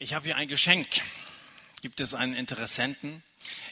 Ich 0.00 0.14
habe 0.14 0.26
hier 0.26 0.36
ein 0.36 0.46
Geschenk. 0.46 0.86
Gibt 1.82 1.98
es 1.98 2.14
einen 2.14 2.34
Interessenten? 2.34 3.20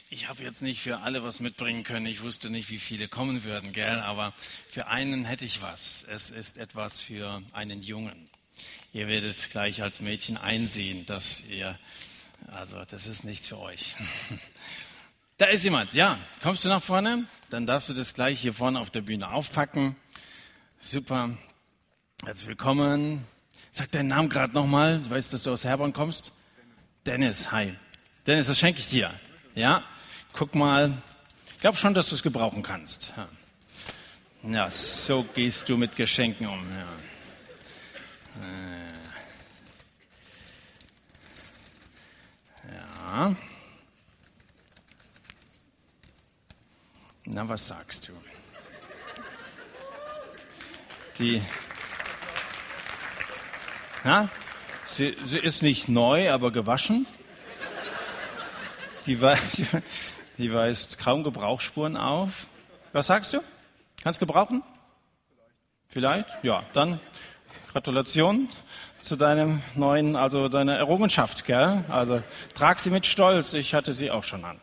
Ich 0.09 0.27
habe 0.27 0.43
jetzt 0.43 0.61
nicht 0.61 0.81
für 0.81 0.99
alle 0.99 1.23
was 1.23 1.39
mitbringen 1.39 1.83
können. 1.83 2.05
Ich 2.05 2.21
wusste 2.21 2.49
nicht, 2.49 2.69
wie 2.69 2.79
viele 2.79 3.07
kommen 3.07 3.45
würden, 3.45 3.71
gell? 3.71 3.99
Aber 4.01 4.33
für 4.67 4.87
einen 4.87 5.23
hätte 5.23 5.45
ich 5.45 5.61
was. 5.61 6.03
Es 6.03 6.29
ist 6.29 6.57
etwas 6.57 6.99
für 6.99 7.41
einen 7.53 7.81
Jungen. 7.81 8.29
Ihr 8.91 9.07
werdet 9.07 9.49
gleich 9.51 9.81
als 9.81 10.01
Mädchen 10.01 10.35
einsehen, 10.35 11.05
dass 11.05 11.47
ihr, 11.47 11.79
also 12.47 12.83
das 12.83 13.07
ist 13.07 13.23
nichts 13.23 13.47
für 13.47 13.59
euch. 13.59 13.95
Da 15.39 15.45
ist 15.45 15.63
jemand. 15.63 15.93
Ja, 15.93 16.17
kommst 16.41 16.65
du 16.65 16.67
nach 16.67 16.81
vorne? 16.81 17.27
Dann 17.51 17.67
darfst 17.67 17.89
du 17.89 17.93
das 17.93 18.15
gleich 18.15 18.41
hier 18.41 18.55
vorne 18.55 18.79
auf 18.79 18.89
der 18.89 19.01
Bühne 19.01 19.31
aufpacken. 19.31 19.95
Super. 20.79 21.37
Herzlich 22.25 22.47
willkommen. 22.47 23.23
Sag 23.77 23.91
deinen 23.91 24.07
Namen 24.07 24.27
gerade 24.27 24.53
nochmal. 24.55 25.01
Du 25.01 25.11
weißt, 25.11 25.31
dass 25.33 25.43
du 25.43 25.51
aus 25.51 25.63
Herborn 25.63 25.93
kommst? 25.93 26.31
Dennis. 27.05 27.45
Dennis, 27.45 27.51
hi. 27.51 27.75
Dennis, 28.25 28.47
das 28.47 28.57
schenke 28.57 28.79
ich 28.79 28.89
dir. 28.89 29.13
Ja, 29.53 29.83
guck 30.33 30.55
mal. 30.55 30.97
Ich 31.53 31.61
glaube 31.61 31.77
schon, 31.77 31.93
dass 31.93 32.09
du 32.09 32.15
es 32.15 32.23
gebrauchen 32.23 32.63
kannst. 32.63 33.13
Ja, 34.41 34.71
so 34.71 35.21
gehst 35.35 35.69
du 35.69 35.77
mit 35.77 35.95
Geschenken 35.95 36.47
um. 36.47 36.59
Ja. 36.71 36.87
Äh. 42.71 42.73
ja. 42.73 43.35
Na, 47.25 47.47
was 47.47 47.67
sagst 47.67 48.09
du? 48.09 48.13
Die, 51.19 51.43
na, 54.07 54.29
sie, 54.89 55.17
sie 55.25 55.37
ist 55.37 55.61
nicht 55.61 55.89
neu, 55.89 56.31
aber 56.31 56.49
gewaschen. 56.51 57.05
Die, 59.05 59.17
die 60.37 60.53
weist 60.53 60.97
kaum 60.97 61.25
Gebrauchsspuren 61.25 61.97
auf. 61.97 62.47
Was 62.93 63.07
sagst 63.07 63.33
du? 63.33 63.39
Kannst 64.01 64.21
gebrauchen? 64.21 64.63
Vielleicht? 65.89 66.29
Ja, 66.41 66.63
dann 66.71 67.01
Gratulation 67.73 68.47
zu 69.01 69.17
deinem 69.17 69.61
neuen, 69.75 70.15
also 70.15 70.47
deiner 70.47 70.77
Errungenschaft, 70.77 71.43
gell? 71.43 71.83
Also 71.89 72.23
trag 72.53 72.79
sie 72.79 72.91
mit 72.91 73.05
Stolz. 73.05 73.53
Ich 73.53 73.73
hatte 73.73 73.93
sie 73.93 74.09
auch 74.09 74.23
schon 74.23 74.45
an. 74.45 74.61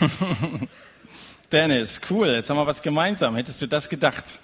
Dennis, 1.52 2.00
cool. 2.10 2.30
Jetzt 2.30 2.50
haben 2.50 2.56
wir 2.56 2.66
was 2.66 2.82
gemeinsam. 2.82 3.36
Hättest 3.36 3.62
du 3.62 3.68
das 3.68 3.88
gedacht? 3.88 4.40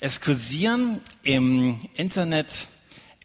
Es 0.00 0.20
kursieren 0.20 1.00
im 1.24 1.80
Internet 1.94 2.68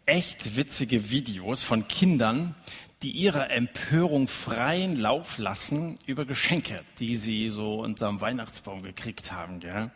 echt 0.06 0.56
witzige 0.56 1.08
Videos 1.08 1.62
von 1.62 1.86
Kindern, 1.86 2.56
die 3.04 3.12
ihrer 3.12 3.52
Empörung 3.52 4.26
freien 4.26 4.96
Lauf 4.96 5.38
lassen 5.38 6.00
über 6.06 6.24
Geschenke, 6.24 6.82
die 6.98 7.14
sie 7.14 7.48
so 7.50 7.80
unterm 7.80 8.20
Weihnachtsbaum 8.20 8.82
gekriegt 8.82 9.30
haben. 9.30 9.60
Gell? 9.60 9.92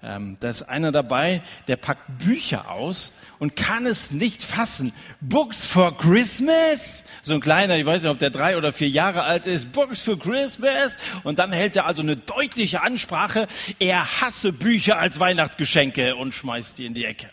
Ähm, 0.00 0.36
da 0.38 0.48
ist 0.48 0.62
einer 0.62 0.92
dabei, 0.92 1.42
der 1.66 1.76
packt 1.76 2.18
Bücher 2.18 2.70
aus 2.70 3.12
und 3.40 3.56
kann 3.56 3.84
es 3.84 4.12
nicht 4.12 4.44
fassen. 4.44 4.92
Books 5.20 5.66
for 5.66 5.96
Christmas? 5.98 7.04
So 7.22 7.34
ein 7.34 7.40
kleiner, 7.40 7.76
ich 7.76 7.84
weiß 7.84 8.04
nicht, 8.04 8.12
ob 8.12 8.20
der 8.20 8.30
drei 8.30 8.56
oder 8.56 8.72
vier 8.72 8.88
Jahre 8.88 9.22
alt 9.22 9.46
ist. 9.46 9.72
Books 9.72 10.00
for 10.00 10.16
Christmas? 10.16 10.96
Und 11.24 11.40
dann 11.40 11.52
hält 11.52 11.74
er 11.74 11.86
also 11.86 12.02
eine 12.02 12.16
deutliche 12.16 12.82
Ansprache. 12.82 13.48
Er 13.80 14.20
hasse 14.20 14.52
Bücher 14.52 14.98
als 15.00 15.18
Weihnachtsgeschenke 15.18 16.14
und 16.14 16.32
schmeißt 16.32 16.78
die 16.78 16.86
in 16.86 16.94
die 16.94 17.04
Ecke. 17.04 17.30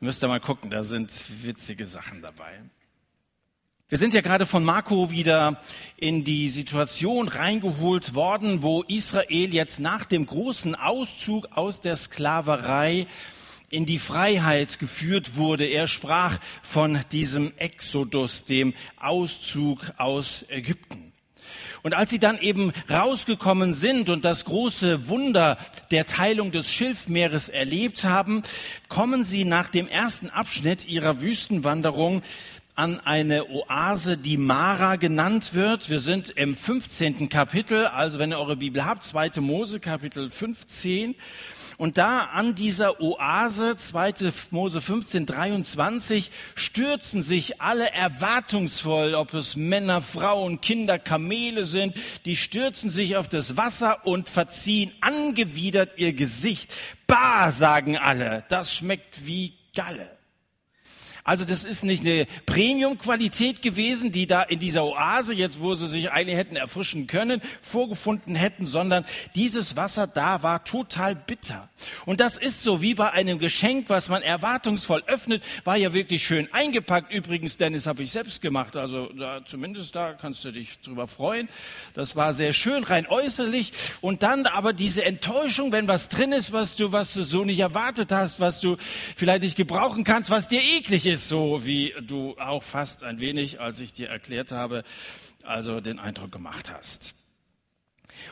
Müsst 0.00 0.24
ihr 0.24 0.28
mal 0.28 0.40
gucken, 0.40 0.70
da 0.70 0.84
sind 0.84 1.12
witzige 1.42 1.84
Sachen 1.84 2.22
dabei. 2.22 2.60
Wir 3.92 3.98
sind 3.98 4.14
ja 4.14 4.22
gerade 4.22 4.46
von 4.46 4.64
Marco 4.64 5.10
wieder 5.10 5.60
in 5.98 6.24
die 6.24 6.48
Situation 6.48 7.28
reingeholt 7.28 8.14
worden, 8.14 8.62
wo 8.62 8.80
Israel 8.84 9.52
jetzt 9.52 9.80
nach 9.80 10.06
dem 10.06 10.24
großen 10.24 10.74
Auszug 10.74 11.48
aus 11.54 11.82
der 11.82 11.96
Sklaverei 11.96 13.06
in 13.68 13.84
die 13.84 13.98
Freiheit 13.98 14.78
geführt 14.78 15.36
wurde. 15.36 15.66
Er 15.66 15.88
sprach 15.88 16.38
von 16.62 17.00
diesem 17.12 17.52
Exodus, 17.58 18.46
dem 18.46 18.72
Auszug 18.98 19.92
aus 19.98 20.46
Ägypten. 20.48 21.12
Und 21.82 21.92
als 21.94 22.10
sie 22.10 22.20
dann 22.20 22.38
eben 22.38 22.72
rausgekommen 22.88 23.74
sind 23.74 24.08
und 24.08 24.24
das 24.24 24.46
große 24.46 25.08
Wunder 25.08 25.58
der 25.90 26.06
Teilung 26.06 26.50
des 26.50 26.70
Schilfmeeres 26.70 27.48
erlebt 27.48 28.04
haben, 28.04 28.42
kommen 28.88 29.24
sie 29.24 29.44
nach 29.44 29.68
dem 29.68 29.88
ersten 29.88 30.30
Abschnitt 30.30 30.86
ihrer 30.86 31.20
Wüstenwanderung 31.20 32.22
an 32.74 33.00
eine 33.00 33.50
Oase, 33.50 34.16
die 34.16 34.38
Mara 34.38 34.96
genannt 34.96 35.52
wird. 35.52 35.90
Wir 35.90 36.00
sind 36.00 36.30
im 36.30 36.56
15. 36.56 37.28
Kapitel, 37.28 37.86
also 37.86 38.18
wenn 38.18 38.30
ihr 38.30 38.38
eure 38.38 38.56
Bibel 38.56 38.84
habt, 38.84 39.04
2. 39.04 39.40
Mose 39.40 39.78
Kapitel 39.78 40.30
15. 40.30 41.14
Und 41.76 41.98
da 41.98 42.20
an 42.32 42.54
dieser 42.54 43.00
Oase, 43.02 43.76
2. 43.76 44.32
Mose 44.52 44.80
15, 44.80 45.26
23, 45.26 46.30
stürzen 46.54 47.22
sich 47.22 47.60
alle 47.60 47.90
erwartungsvoll, 47.90 49.14
ob 49.14 49.34
es 49.34 49.56
Männer, 49.56 50.00
Frauen, 50.00 50.60
Kinder, 50.60 50.98
Kamele 50.98 51.66
sind, 51.66 51.94
die 52.24 52.36
stürzen 52.36 52.88
sich 52.88 53.16
auf 53.16 53.28
das 53.28 53.56
Wasser 53.56 54.06
und 54.06 54.30
verziehen 54.30 54.92
angewidert 55.00 55.98
ihr 55.98 56.12
Gesicht. 56.12 56.72
Bah, 57.06 57.50
sagen 57.50 57.98
alle, 57.98 58.44
das 58.48 58.72
schmeckt 58.74 59.26
wie 59.26 59.54
Galle. 59.74 60.21
Also 61.24 61.44
das 61.44 61.64
ist 61.64 61.84
nicht 61.84 62.04
eine 62.04 62.26
Premium-Qualität 62.46 63.62
gewesen, 63.62 64.10
die 64.10 64.26
da 64.26 64.42
in 64.42 64.58
dieser 64.58 64.84
Oase, 64.84 65.34
jetzt 65.34 65.60
wo 65.60 65.76
sie 65.76 65.86
sich 65.86 66.10
eigentlich 66.10 66.36
hätten 66.36 66.56
erfrischen 66.56 67.06
können, 67.06 67.40
vorgefunden 67.60 68.34
hätten, 68.34 68.66
sondern 68.66 69.04
dieses 69.36 69.76
Wasser 69.76 70.08
da 70.08 70.42
war 70.42 70.64
total 70.64 71.14
bitter. 71.14 71.68
Und 72.06 72.18
das 72.18 72.38
ist 72.38 72.64
so 72.64 72.82
wie 72.82 72.94
bei 72.94 73.12
einem 73.12 73.38
Geschenk, 73.38 73.88
was 73.88 74.08
man 74.08 74.22
erwartungsvoll 74.22 75.04
öffnet, 75.06 75.44
war 75.62 75.76
ja 75.76 75.92
wirklich 75.92 76.26
schön 76.26 76.52
eingepackt. 76.52 77.12
Übrigens, 77.12 77.56
Dennis, 77.56 77.86
habe 77.86 78.02
ich 78.02 78.10
selbst 78.10 78.42
gemacht. 78.42 78.74
Also 78.74 79.06
da, 79.12 79.44
zumindest 79.44 79.94
da 79.94 80.14
kannst 80.14 80.44
du 80.44 80.50
dich 80.50 80.80
drüber 80.80 81.06
freuen. 81.06 81.48
Das 81.94 82.16
war 82.16 82.34
sehr 82.34 82.52
schön, 82.52 82.82
rein 82.82 83.06
äußerlich. 83.06 83.72
Und 84.00 84.24
dann 84.24 84.46
aber 84.46 84.72
diese 84.72 85.04
Enttäuschung, 85.04 85.70
wenn 85.70 85.86
was 85.86 86.08
drin 86.08 86.32
ist, 86.32 86.52
was 86.52 86.74
du, 86.74 86.90
was 86.90 87.14
du 87.14 87.22
so 87.22 87.44
nicht 87.44 87.60
erwartet 87.60 88.10
hast, 88.10 88.40
was 88.40 88.60
du 88.60 88.76
vielleicht 89.14 89.42
nicht 89.42 89.56
gebrauchen 89.56 90.02
kannst, 90.02 90.28
was 90.30 90.48
dir 90.48 90.60
eklig 90.60 91.06
ist 91.06 91.11
ist 91.12 91.28
so, 91.28 91.64
wie 91.64 91.94
du 92.02 92.36
auch 92.38 92.62
fast 92.62 93.02
ein 93.02 93.20
wenig, 93.20 93.60
als 93.60 93.80
ich 93.80 93.92
dir 93.92 94.08
erklärt 94.08 94.52
habe, 94.52 94.84
also 95.44 95.80
den 95.80 95.98
Eindruck 95.98 96.32
gemacht 96.32 96.72
hast. 96.72 97.14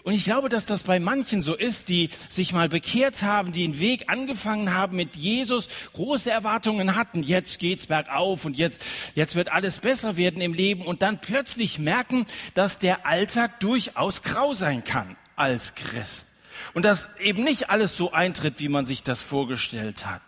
Und 0.03 0.15
ich 0.15 0.25
glaube, 0.25 0.49
dass 0.49 0.67
das 0.67 0.85
bei 0.85 0.99
manchen 0.99 1.43
so 1.43 1.55
ist, 1.55 1.89
die 1.89 2.11
sich 2.29 2.53
mal 2.53 2.69
bekehrt 2.69 3.23
haben, 3.23 3.53
die 3.53 3.63
den 3.63 3.81
Weg 3.81 4.09
angefangen 4.09 4.75
haben 4.75 4.97
mit 4.97 5.17
Jesus, 5.17 5.69
große 5.93 6.31
Erwartungen 6.31 6.95
hatten. 6.95 7.23
Jetzt 7.23 7.59
geht's 7.59 7.87
bergauf 7.87 8.45
und 8.45 8.57
jetzt, 8.57 8.83
jetzt 9.15 9.35
wird 9.35 9.53
alles 9.53 9.81
besser 9.81 10.17
werden 10.17 10.41
im 10.41 10.55
Leben 10.55 10.87
und 10.87 11.03
dann 11.03 11.21
plötzlich 11.21 11.79
merken, 11.79 12.27
dass 12.55 12.79
der 12.79 13.07
Alltag 13.07 13.61
durchaus 13.61 14.23
grau 14.23 14.55
sein 14.55 14.85
kann 14.85 15.17
als 15.37 15.75
Christ. 15.75 16.30
Und 16.75 16.85
dass 16.85 17.09
eben 17.19 17.45
nicht 17.45 17.71
alles 17.71 17.97
so 17.97 18.13
eintritt, 18.13 18.61
wie 18.61 18.69
man 18.69 18.87
sich 18.87 19.03
das 19.03 19.23
vorgestellt 19.23 20.07
hat. 20.07 20.23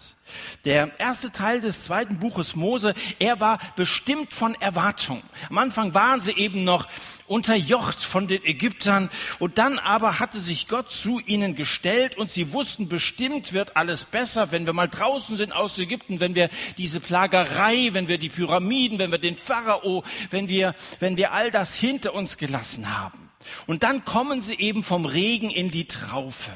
Der 0.64 0.98
erste 0.98 1.30
Teil 1.30 1.60
des 1.60 1.82
zweiten 1.82 2.18
Buches 2.18 2.54
Mose, 2.54 2.94
er 3.18 3.40
war 3.40 3.58
bestimmt 3.76 4.32
von 4.32 4.54
Erwartung. 4.54 5.22
Am 5.50 5.58
Anfang 5.58 5.94
waren 5.94 6.20
sie 6.20 6.32
eben 6.32 6.64
noch 6.64 6.88
unterjocht 7.26 8.00
von 8.00 8.28
den 8.28 8.44
Ägyptern 8.44 9.10
und 9.38 9.58
dann 9.58 9.78
aber 9.78 10.18
hatte 10.18 10.38
sich 10.38 10.68
Gott 10.68 10.90
zu 10.92 11.20
ihnen 11.20 11.54
gestellt 11.54 12.16
und 12.16 12.30
sie 12.30 12.52
wussten 12.52 12.88
bestimmt 12.88 13.52
wird 13.52 13.76
alles 13.76 14.04
besser, 14.04 14.52
wenn 14.52 14.66
wir 14.66 14.72
mal 14.72 14.88
draußen 14.88 15.36
sind 15.36 15.52
aus 15.52 15.78
Ägypten, 15.78 16.20
wenn 16.20 16.34
wir 16.34 16.50
diese 16.78 17.00
Plagerei, 17.00 17.90
wenn 17.92 18.08
wir 18.08 18.18
die 18.18 18.28
Pyramiden, 18.28 18.98
wenn 18.98 19.10
wir 19.10 19.18
den 19.18 19.36
Pharao, 19.36 20.04
wenn 20.30 20.48
wir, 20.48 20.74
wenn 21.00 21.16
wir 21.16 21.32
all 21.32 21.50
das 21.50 21.74
hinter 21.74 22.14
uns 22.14 22.36
gelassen 22.36 22.98
haben. 22.98 23.31
Und 23.66 23.82
dann 23.82 24.04
kommen 24.04 24.42
sie 24.42 24.54
eben 24.54 24.84
vom 24.84 25.06
Regen 25.06 25.50
in 25.50 25.70
die 25.70 25.86
Traufe. 25.86 26.52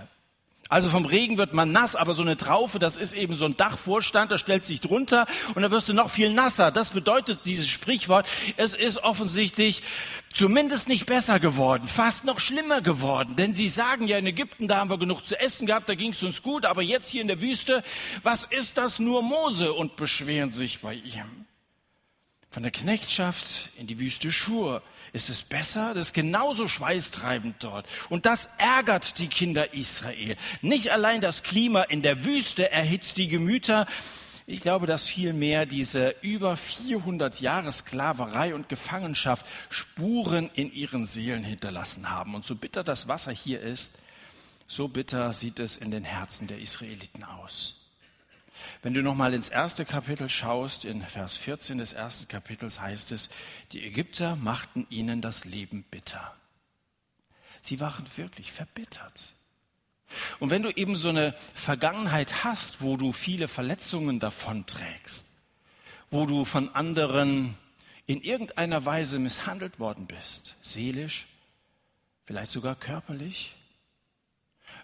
Also 0.68 0.90
vom 0.90 1.04
Regen 1.04 1.38
wird 1.38 1.52
man 1.52 1.70
nass, 1.70 1.94
aber 1.94 2.12
so 2.12 2.22
eine 2.22 2.36
Traufe, 2.36 2.80
das 2.80 2.96
ist 2.96 3.12
eben 3.12 3.34
so 3.34 3.44
ein 3.44 3.56
Dachvorstand, 3.56 4.32
da 4.32 4.38
stellt 4.38 4.64
sich 4.64 4.80
drunter 4.80 5.26
und 5.54 5.62
dann 5.62 5.70
wirst 5.70 5.88
du 5.88 5.92
noch 5.92 6.10
viel 6.10 6.32
nasser. 6.32 6.72
Das 6.72 6.90
bedeutet 6.90 7.40
dieses 7.44 7.68
Sprichwort, 7.68 8.26
es 8.56 8.74
ist 8.74 8.98
offensichtlich 9.04 9.82
zumindest 10.34 10.88
nicht 10.88 11.06
besser 11.06 11.38
geworden, 11.38 11.86
fast 11.86 12.24
noch 12.24 12.40
schlimmer 12.40 12.80
geworden. 12.80 13.36
Denn 13.36 13.54
sie 13.54 13.68
sagen 13.68 14.08
ja 14.08 14.18
in 14.18 14.26
Ägypten, 14.26 14.66
da 14.66 14.78
haben 14.78 14.90
wir 14.90 14.98
genug 14.98 15.24
zu 15.24 15.38
essen 15.38 15.66
gehabt, 15.66 15.88
da 15.88 15.94
ging 15.94 16.10
es 16.10 16.22
uns 16.24 16.42
gut, 16.42 16.64
aber 16.64 16.82
jetzt 16.82 17.10
hier 17.10 17.22
in 17.22 17.28
der 17.28 17.40
Wüste, 17.40 17.84
was 18.24 18.42
ist 18.42 18.76
das 18.76 18.98
nur 18.98 19.22
Mose? 19.22 19.72
Und 19.72 19.94
beschweren 19.94 20.50
sich 20.50 20.80
bei 20.80 20.94
ihm. 20.94 21.46
Von 22.56 22.62
der 22.62 22.72
Knechtschaft 22.72 23.68
in 23.76 23.86
die 23.86 23.98
Wüste 23.98 24.32
Schur 24.32 24.82
ist 25.12 25.28
es 25.28 25.42
besser, 25.42 25.92
das 25.92 26.06
ist 26.06 26.12
genauso 26.14 26.68
schweißtreibend 26.68 27.56
dort. 27.62 27.86
Und 28.08 28.24
das 28.24 28.48
ärgert 28.56 29.18
die 29.18 29.26
Kinder 29.26 29.74
Israel. 29.74 30.38
Nicht 30.62 30.90
allein 30.90 31.20
das 31.20 31.42
Klima 31.42 31.82
in 31.82 32.00
der 32.00 32.24
Wüste 32.24 32.72
erhitzt 32.72 33.18
die 33.18 33.28
Gemüter, 33.28 33.86
Ich 34.46 34.60
glaube, 34.60 34.86
dass 34.86 35.04
vielmehr 35.04 35.66
diese 35.66 36.14
über 36.22 36.56
400 36.56 37.42
Jahre 37.42 37.70
Sklaverei 37.70 38.54
und 38.54 38.70
Gefangenschaft 38.70 39.44
Spuren 39.68 40.48
in 40.54 40.72
ihren 40.72 41.04
Seelen 41.04 41.44
hinterlassen 41.44 42.08
haben. 42.08 42.34
Und 42.34 42.46
so 42.46 42.54
bitter 42.54 42.82
das 42.82 43.06
Wasser 43.06 43.32
hier 43.32 43.60
ist, 43.60 43.98
so 44.66 44.88
bitter 44.88 45.34
sieht 45.34 45.58
es 45.58 45.76
in 45.76 45.90
den 45.90 46.04
Herzen 46.04 46.46
der 46.46 46.58
Israeliten 46.58 47.22
aus. 47.22 47.74
Wenn 48.82 48.94
du 48.94 49.02
nochmal 49.02 49.34
ins 49.34 49.48
erste 49.48 49.84
Kapitel 49.84 50.28
schaust, 50.28 50.84
in 50.84 51.02
Vers 51.02 51.36
14 51.36 51.78
des 51.78 51.92
ersten 51.92 52.28
Kapitels 52.28 52.80
heißt 52.80 53.12
es, 53.12 53.28
die 53.72 53.84
Ägypter 53.84 54.36
machten 54.36 54.86
ihnen 54.90 55.20
das 55.20 55.44
Leben 55.44 55.84
bitter. 55.90 56.34
Sie 57.60 57.80
waren 57.80 58.04
wirklich 58.16 58.52
verbittert. 58.52 59.34
Und 60.38 60.50
wenn 60.50 60.62
du 60.62 60.70
eben 60.70 60.96
so 60.96 61.08
eine 61.08 61.34
Vergangenheit 61.54 62.44
hast, 62.44 62.80
wo 62.80 62.96
du 62.96 63.12
viele 63.12 63.48
Verletzungen 63.48 64.20
davonträgst, 64.20 65.26
wo 66.10 66.26
du 66.26 66.44
von 66.44 66.74
anderen 66.74 67.56
in 68.06 68.20
irgendeiner 68.22 68.84
Weise 68.84 69.18
misshandelt 69.18 69.80
worden 69.80 70.06
bist, 70.06 70.54
seelisch, 70.62 71.26
vielleicht 72.24 72.52
sogar 72.52 72.76
körperlich, 72.76 73.56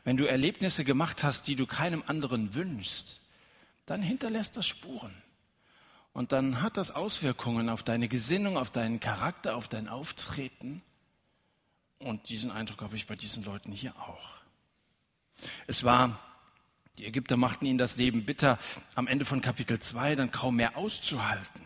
wenn 0.05 0.17
du 0.17 0.25
Erlebnisse 0.25 0.85
gemacht 0.85 1.23
hast, 1.23 1.47
die 1.47 1.55
du 1.55 1.67
keinem 1.67 2.03
anderen 2.07 2.55
wünschst, 2.55 3.21
dann 3.93 4.01
hinterlässt 4.01 4.57
das 4.57 4.67
Spuren. 4.67 5.13
Und 6.15 6.33
dann 6.33 6.63
hat 6.63 6.79
das 6.79 6.93
Auswirkungen 6.93 7.69
auf 7.69 7.83
deine 7.83 8.09
Gesinnung, 8.09 8.57
auf 8.57 8.71
deinen 8.71 9.01
Charakter, 9.01 9.55
auf 9.55 9.69
dein 9.69 9.87
Auftreten. 9.87 10.81
Und 11.99 12.31
diesen 12.31 12.51
Eindruck 12.51 12.81
habe 12.81 12.97
ich 12.97 13.07
bei 13.07 13.17
diesen 13.17 13.45
Leuten 13.45 13.71
hier 13.71 13.95
auch. 13.97 14.39
Es 15.67 15.85
war, 15.85 16.19
die 16.97 17.05
Ägypter 17.05 17.37
machten 17.37 17.67
ihnen 17.67 17.77
das 17.77 17.99
Leben 17.99 18.25
bitter, 18.25 18.59
am 18.95 19.07
Ende 19.07 19.27
von 19.27 19.43
Kapitel 19.43 19.79
2 19.79 20.17
dann 20.17 20.31
kaum 20.31 20.57
mehr 20.57 20.79
auszuhalten. 20.79 21.63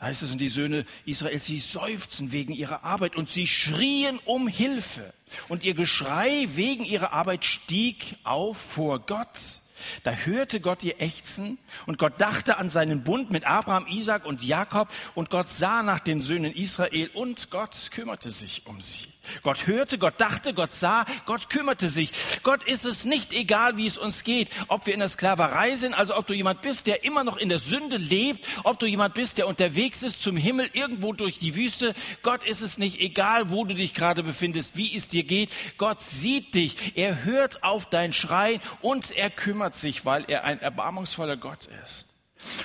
Da 0.00 0.06
heißt 0.06 0.24
es, 0.24 0.32
und 0.32 0.38
die 0.38 0.48
Söhne 0.48 0.84
Israels, 1.04 1.46
sie 1.46 1.60
seufzen 1.60 2.32
wegen 2.32 2.54
ihrer 2.54 2.82
Arbeit 2.82 3.14
und 3.14 3.28
sie 3.28 3.46
schrien 3.46 4.18
um 4.24 4.48
Hilfe. 4.48 5.14
Und 5.46 5.62
ihr 5.62 5.74
Geschrei 5.74 6.48
wegen 6.56 6.84
ihrer 6.84 7.12
Arbeit 7.12 7.44
stieg 7.44 8.16
auf 8.24 8.56
vor 8.56 8.98
Gott. 8.98 9.60
Da 10.02 10.12
hörte 10.12 10.60
Gott 10.60 10.82
ihr 10.82 11.00
Ächzen 11.00 11.58
und 11.86 11.98
Gott 11.98 12.14
dachte 12.18 12.58
an 12.58 12.70
seinen 12.70 13.04
Bund 13.04 13.30
mit 13.30 13.46
Abraham, 13.46 13.86
Isaac 13.88 14.24
und 14.24 14.42
Jakob 14.42 14.88
und 15.14 15.30
Gott 15.30 15.50
sah 15.50 15.82
nach 15.82 16.00
den 16.00 16.22
Söhnen 16.22 16.52
Israel 16.52 17.10
und 17.14 17.50
Gott 17.50 17.90
kümmerte 17.90 18.30
sich 18.30 18.66
um 18.66 18.80
sie. 18.80 19.08
Gott 19.42 19.66
hörte, 19.66 19.98
Gott 19.98 20.14
dachte, 20.18 20.54
Gott 20.54 20.74
sah, 20.74 21.04
Gott 21.24 21.50
kümmerte 21.50 21.88
sich. 21.88 22.10
Gott 22.42 22.64
ist 22.64 22.84
es 22.84 23.04
nicht 23.04 23.32
egal, 23.32 23.76
wie 23.76 23.86
es 23.86 23.98
uns 23.98 24.24
geht, 24.24 24.50
ob 24.68 24.86
wir 24.86 24.94
in 24.94 25.00
der 25.00 25.08
Sklaverei 25.08 25.74
sind, 25.76 25.94
also 25.94 26.16
ob 26.16 26.26
du 26.26 26.34
jemand 26.34 26.62
bist, 26.62 26.86
der 26.86 27.04
immer 27.04 27.24
noch 27.24 27.36
in 27.36 27.48
der 27.48 27.58
Sünde 27.58 27.96
lebt, 27.96 28.44
ob 28.64 28.78
du 28.78 28.86
jemand 28.86 29.14
bist, 29.14 29.38
der 29.38 29.46
unterwegs 29.46 30.02
ist 30.02 30.22
zum 30.22 30.36
Himmel, 30.36 30.70
irgendwo 30.72 31.12
durch 31.12 31.38
die 31.38 31.54
Wüste. 31.54 31.94
Gott 32.22 32.44
ist 32.44 32.60
es 32.60 32.78
nicht 32.78 33.00
egal, 33.00 33.50
wo 33.50 33.64
du 33.64 33.74
dich 33.74 33.94
gerade 33.94 34.22
befindest, 34.22 34.76
wie 34.76 34.96
es 34.96 35.08
dir 35.08 35.24
geht. 35.24 35.50
Gott 35.78 36.02
sieht 36.02 36.54
dich, 36.54 36.76
er 36.96 37.24
hört 37.24 37.62
auf 37.62 37.86
dein 37.86 38.12
Schreien 38.12 38.60
und 38.80 39.10
er 39.10 39.30
kümmert 39.30 39.76
sich, 39.76 40.04
weil 40.04 40.24
er 40.28 40.44
ein 40.44 40.60
erbarmungsvoller 40.60 41.36
Gott 41.36 41.68
ist. 41.84 42.15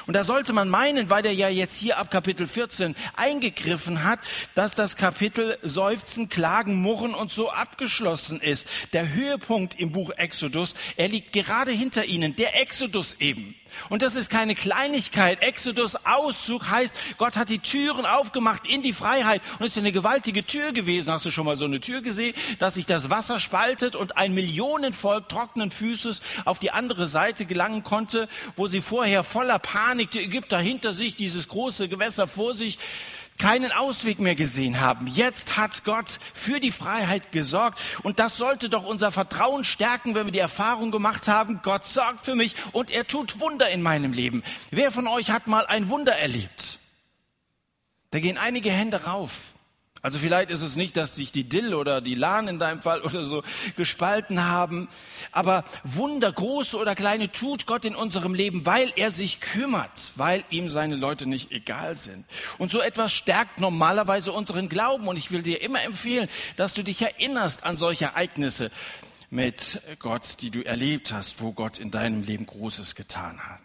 Und 0.07 0.13
da 0.13 0.23
sollte 0.23 0.53
man 0.53 0.69
meinen, 0.69 1.09
weil 1.09 1.25
er 1.25 1.31
ja 1.31 1.49
jetzt 1.49 1.77
hier 1.77 1.97
ab 1.97 2.11
Kapitel 2.11 2.47
14 2.47 2.95
eingegriffen 3.15 4.03
hat, 4.03 4.19
dass 4.55 4.75
das 4.75 4.95
Kapitel 4.95 5.57
Seufzen, 5.63 6.29
Klagen, 6.29 6.81
Murren 6.81 7.13
und 7.13 7.31
so 7.31 7.49
abgeschlossen 7.49 8.41
ist. 8.41 8.67
Der 8.93 9.13
Höhepunkt 9.13 9.79
im 9.79 9.91
Buch 9.91 10.11
Exodus, 10.11 10.75
er 10.97 11.07
liegt 11.07 11.33
gerade 11.33 11.71
hinter 11.71 12.05
ihnen, 12.05 12.35
der 12.35 12.59
Exodus 12.61 13.15
eben. 13.19 13.55
Und 13.89 14.01
das 14.01 14.15
ist 14.15 14.29
keine 14.29 14.55
Kleinigkeit. 14.55 15.41
Exodus 15.41 15.95
Auszug 16.05 16.69
heißt, 16.69 16.95
Gott 17.17 17.35
hat 17.35 17.49
die 17.49 17.59
Türen 17.59 18.05
aufgemacht 18.05 18.67
in 18.67 18.81
die 18.81 18.93
Freiheit. 18.93 19.41
Und 19.59 19.67
es 19.67 19.73
ist 19.73 19.77
eine 19.77 19.91
gewaltige 19.91 20.45
Tür 20.45 20.71
gewesen. 20.71 21.11
Hast 21.11 21.25
du 21.25 21.31
schon 21.31 21.45
mal 21.45 21.57
so 21.57 21.65
eine 21.65 21.79
Tür 21.79 22.01
gesehen, 22.01 22.33
dass 22.59 22.75
sich 22.75 22.85
das 22.85 23.09
Wasser 23.09 23.39
spaltet 23.39 23.95
und 23.95 24.17
ein 24.17 24.33
Millionenvolk 24.33 25.29
trockenen 25.29 25.71
Füßes 25.71 26.21
auf 26.45 26.59
die 26.59 26.71
andere 26.71 27.07
Seite 27.07 27.45
gelangen 27.45 27.83
konnte, 27.83 28.27
wo 28.55 28.67
sie 28.67 28.81
vorher 28.81 29.23
voller 29.23 29.59
Panik, 29.59 30.11
die 30.11 30.19
Ägypter 30.19 30.59
hinter 30.59 30.93
sich, 30.93 31.15
dieses 31.15 31.47
große 31.47 31.87
Gewässer 31.87 32.27
vor 32.27 32.55
sich, 32.55 32.77
keinen 33.41 33.71
Ausweg 33.71 34.19
mehr 34.19 34.35
gesehen 34.35 34.79
haben. 34.79 35.07
Jetzt 35.07 35.57
hat 35.57 35.83
Gott 35.83 36.19
für 36.31 36.59
die 36.59 36.71
Freiheit 36.71 37.31
gesorgt 37.31 37.79
und 38.03 38.19
das 38.19 38.37
sollte 38.37 38.69
doch 38.69 38.83
unser 38.83 39.11
Vertrauen 39.11 39.63
stärken, 39.63 40.13
wenn 40.13 40.27
wir 40.27 40.31
die 40.31 40.37
Erfahrung 40.37 40.91
gemacht 40.91 41.27
haben, 41.27 41.59
Gott 41.63 41.87
sorgt 41.87 42.23
für 42.23 42.35
mich 42.35 42.55
und 42.71 42.91
er 42.91 43.07
tut 43.07 43.39
Wunder 43.39 43.67
in 43.69 43.81
meinem 43.81 44.13
Leben. 44.13 44.43
Wer 44.69 44.91
von 44.91 45.07
euch 45.07 45.31
hat 45.31 45.47
mal 45.47 45.65
ein 45.65 45.89
Wunder 45.89 46.15
erlebt? 46.15 46.77
Da 48.11 48.19
gehen 48.19 48.37
einige 48.37 48.69
Hände 48.69 49.05
rauf. 49.05 49.55
Also 50.01 50.17
vielleicht 50.17 50.49
ist 50.49 50.61
es 50.61 50.75
nicht, 50.75 50.97
dass 50.97 51.15
sich 51.15 51.31
die 51.31 51.43
Dill 51.43 51.75
oder 51.75 52.01
die 52.01 52.15
Lahn 52.15 52.47
in 52.47 52.57
deinem 52.57 52.81
Fall 52.81 53.01
oder 53.03 53.23
so 53.23 53.43
gespalten 53.77 54.43
haben, 54.43 54.89
aber 55.31 55.63
Wunder, 55.83 56.31
große 56.31 56.77
oder 56.77 56.95
kleine, 56.95 57.31
tut 57.31 57.67
Gott 57.67 57.85
in 57.85 57.95
unserem 57.95 58.33
Leben, 58.33 58.65
weil 58.65 58.91
er 58.95 59.11
sich 59.11 59.39
kümmert, 59.39 60.11
weil 60.15 60.43
ihm 60.49 60.69
seine 60.69 60.95
Leute 60.95 61.27
nicht 61.27 61.51
egal 61.51 61.95
sind. 61.95 62.25
Und 62.57 62.71
so 62.71 62.81
etwas 62.81 63.11
stärkt 63.11 63.59
normalerweise 63.59 64.31
unseren 64.31 64.69
Glauben 64.69 65.07
und 65.07 65.17
ich 65.17 65.31
will 65.31 65.43
dir 65.43 65.61
immer 65.61 65.83
empfehlen, 65.83 66.27
dass 66.55 66.73
du 66.73 66.83
dich 66.83 67.01
erinnerst 67.01 67.63
an 67.63 67.75
solche 67.77 68.05
Ereignisse 68.05 68.71
mit 69.29 69.81
Gott, 69.99 70.41
die 70.41 70.49
du 70.49 70.61
erlebt 70.61 71.13
hast, 71.13 71.41
wo 71.41 71.53
Gott 71.53 71.79
in 71.79 71.91
deinem 71.91 72.23
Leben 72.23 72.45
Großes 72.45 72.95
getan 72.95 73.39
hat. 73.39 73.61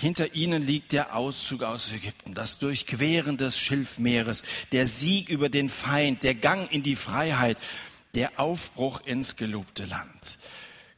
Hinter 0.00 0.34
ihnen 0.34 0.66
liegt 0.66 0.92
der 0.92 1.14
Auszug 1.14 1.62
aus 1.62 1.92
Ägypten, 1.92 2.32
das 2.32 2.56
Durchqueren 2.56 3.36
des 3.36 3.58
Schilfmeeres, 3.58 4.42
der 4.72 4.86
Sieg 4.86 5.28
über 5.28 5.50
den 5.50 5.68
Feind, 5.68 6.22
der 6.22 6.34
Gang 6.34 6.72
in 6.72 6.82
die 6.82 6.96
Freiheit, 6.96 7.58
der 8.14 8.40
Aufbruch 8.40 9.02
ins 9.04 9.36
gelobte 9.36 9.84
Land. 9.84 10.38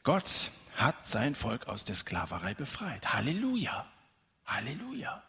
Gott 0.03 0.51
hat 0.77 1.09
sein 1.09 1.35
Volk 1.35 1.67
aus 1.67 1.83
der 1.83 1.95
Sklaverei 1.95 2.53
befreit. 2.53 3.13
Halleluja. 3.13 3.85
Halleluja. 4.45 5.21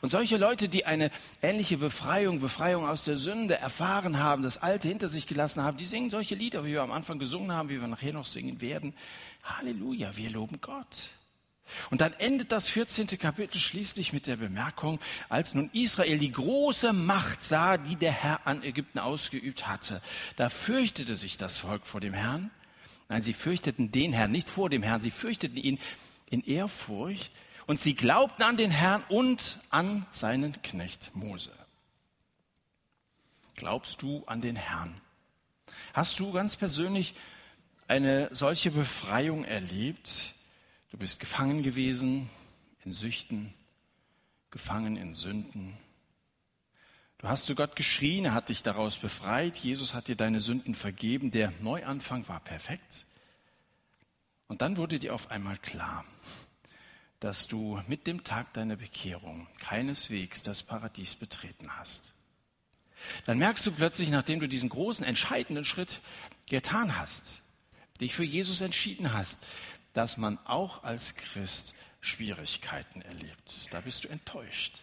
Und 0.00 0.08
solche 0.08 0.38
Leute, 0.38 0.70
die 0.70 0.86
eine 0.86 1.10
ähnliche 1.42 1.76
Befreiung, 1.76 2.40
Befreiung 2.40 2.88
aus 2.88 3.04
der 3.04 3.18
Sünde 3.18 3.58
erfahren 3.58 4.18
haben, 4.18 4.42
das 4.42 4.56
Alte 4.56 4.88
hinter 4.88 5.10
sich 5.10 5.26
gelassen 5.26 5.62
haben, 5.62 5.76
die 5.76 5.84
singen 5.84 6.08
solche 6.08 6.36
Lieder, 6.36 6.64
wie 6.64 6.72
wir 6.72 6.82
am 6.82 6.90
Anfang 6.90 7.18
gesungen 7.18 7.52
haben, 7.52 7.68
wie 7.68 7.82
wir 7.82 7.86
nachher 7.86 8.14
noch 8.14 8.24
singen 8.24 8.62
werden. 8.62 8.94
Halleluja, 9.44 10.16
wir 10.16 10.30
loben 10.30 10.58
Gott. 10.62 11.10
Und 11.90 12.00
dann 12.00 12.12
endet 12.14 12.52
das 12.52 12.68
14. 12.68 13.06
Kapitel 13.18 13.58
schließlich 13.58 14.12
mit 14.12 14.26
der 14.26 14.36
Bemerkung, 14.36 15.00
als 15.28 15.54
nun 15.54 15.70
Israel 15.72 16.18
die 16.18 16.32
große 16.32 16.92
Macht 16.92 17.42
sah, 17.42 17.76
die 17.76 17.96
der 17.96 18.12
Herr 18.12 18.46
an 18.46 18.62
Ägypten 18.62 18.98
ausgeübt 18.98 19.66
hatte, 19.66 20.02
da 20.36 20.48
fürchtete 20.48 21.16
sich 21.16 21.36
das 21.36 21.58
Volk 21.58 21.86
vor 21.86 22.00
dem 22.00 22.14
Herrn. 22.14 22.50
Nein, 23.08 23.22
sie 23.22 23.34
fürchteten 23.34 23.90
den 23.90 24.12
Herrn, 24.12 24.30
nicht 24.30 24.48
vor 24.48 24.70
dem 24.70 24.82
Herrn, 24.82 25.02
sie 25.02 25.10
fürchteten 25.10 25.56
ihn 25.56 25.78
in 26.30 26.42
Ehrfurcht 26.42 27.32
und 27.66 27.80
sie 27.80 27.94
glaubten 27.94 28.42
an 28.42 28.56
den 28.56 28.70
Herrn 28.70 29.02
und 29.08 29.58
an 29.68 30.06
seinen 30.12 30.60
Knecht 30.62 31.10
Mose. 31.14 31.52
Glaubst 33.56 34.02
du 34.02 34.24
an 34.26 34.40
den 34.40 34.56
Herrn? 34.56 35.00
Hast 35.92 36.18
du 36.20 36.32
ganz 36.32 36.56
persönlich 36.56 37.14
eine 37.88 38.28
solche 38.32 38.70
Befreiung 38.70 39.44
erlebt? 39.44 40.34
Du 40.90 40.98
bist 40.98 41.20
gefangen 41.20 41.62
gewesen 41.62 42.28
in 42.84 42.92
Süchten, 42.92 43.54
gefangen 44.50 44.96
in 44.96 45.14
Sünden. 45.14 45.76
Du 47.18 47.28
hast 47.28 47.46
zu 47.46 47.54
Gott 47.54 47.76
geschrien, 47.76 48.24
er 48.24 48.34
hat 48.34 48.48
dich 48.48 48.62
daraus 48.62 48.98
befreit, 48.98 49.56
Jesus 49.58 49.94
hat 49.94 50.08
dir 50.08 50.16
deine 50.16 50.40
Sünden 50.40 50.74
vergeben, 50.74 51.30
der 51.30 51.52
Neuanfang 51.60 52.26
war 52.28 52.40
perfekt. 52.40 53.04
Und 54.48 54.62
dann 54.62 54.76
wurde 54.76 54.98
dir 54.98 55.14
auf 55.14 55.30
einmal 55.30 55.58
klar, 55.58 56.04
dass 57.20 57.46
du 57.46 57.80
mit 57.86 58.08
dem 58.08 58.24
Tag 58.24 58.52
deiner 58.54 58.76
Bekehrung 58.76 59.46
keineswegs 59.60 60.42
das 60.42 60.64
Paradies 60.64 61.14
betreten 61.14 61.76
hast. 61.76 62.14
Dann 63.26 63.38
merkst 63.38 63.64
du 63.64 63.70
plötzlich, 63.70 64.08
nachdem 64.08 64.40
du 64.40 64.48
diesen 64.48 64.70
großen, 64.70 65.04
entscheidenden 65.04 65.64
Schritt 65.64 66.00
getan 66.46 66.98
hast, 66.98 67.42
dich 68.00 68.14
für 68.14 68.24
Jesus 68.24 68.60
entschieden 68.60 69.12
hast, 69.12 69.38
dass 69.92 70.16
man 70.16 70.38
auch 70.46 70.84
als 70.84 71.16
Christ 71.16 71.74
Schwierigkeiten 72.00 73.02
erlebt. 73.02 73.72
Da 73.72 73.80
bist 73.80 74.04
du 74.04 74.08
enttäuscht. 74.08 74.78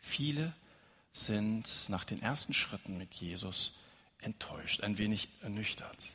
Viele 0.00 0.52
sind 1.12 1.68
nach 1.88 2.04
den 2.04 2.22
ersten 2.22 2.52
Schritten 2.52 2.98
mit 2.98 3.14
Jesus 3.14 3.72
enttäuscht, 4.20 4.82
ein 4.82 4.98
wenig 4.98 5.28
ernüchtert. 5.42 6.06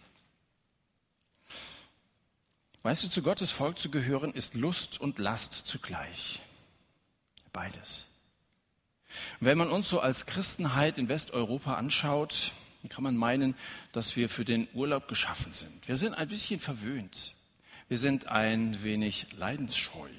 Weißt 2.84 3.04
du, 3.04 3.10
zu 3.10 3.22
Gottes 3.22 3.52
Volk 3.52 3.80
zu 3.80 3.90
gehören, 3.90 4.34
ist 4.34 4.54
Lust 4.54 5.00
und 5.00 5.18
Last 5.18 5.54
zugleich. 5.54 6.40
Beides. 7.52 8.08
Wenn 9.40 9.58
man 9.58 9.70
uns 9.70 9.90
so 9.90 10.00
als 10.00 10.26
Christenheit 10.26 10.98
in 10.98 11.08
Westeuropa 11.08 11.76
anschaut, 11.76 12.52
kann 12.90 13.04
man 13.04 13.18
meinen, 13.18 13.56
dass 13.92 14.16
wir 14.16 14.30
für 14.30 14.46
den 14.46 14.68
Urlaub 14.74 15.08
geschaffen 15.08 15.52
sind. 15.52 15.88
Wir 15.88 15.98
sind 15.98 16.14
ein 16.14 16.28
bisschen 16.28 16.60
verwöhnt. 16.60 17.35
Wir 17.88 17.98
sind 17.98 18.28
ein 18.28 18.82
wenig 18.84 19.28
leidensscheu. 19.38 20.10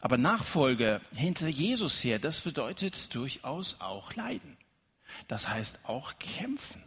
Aber 0.00 0.18
Nachfolge 0.18 1.00
hinter 1.14 1.48
Jesus 1.48 2.02
her, 2.04 2.18
das 2.18 2.42
bedeutet 2.42 3.14
durchaus 3.14 3.80
auch 3.80 4.14
Leiden. 4.14 4.56
Das 5.28 5.48
heißt 5.48 5.86
auch 5.86 6.18
kämpfen. 6.18 6.82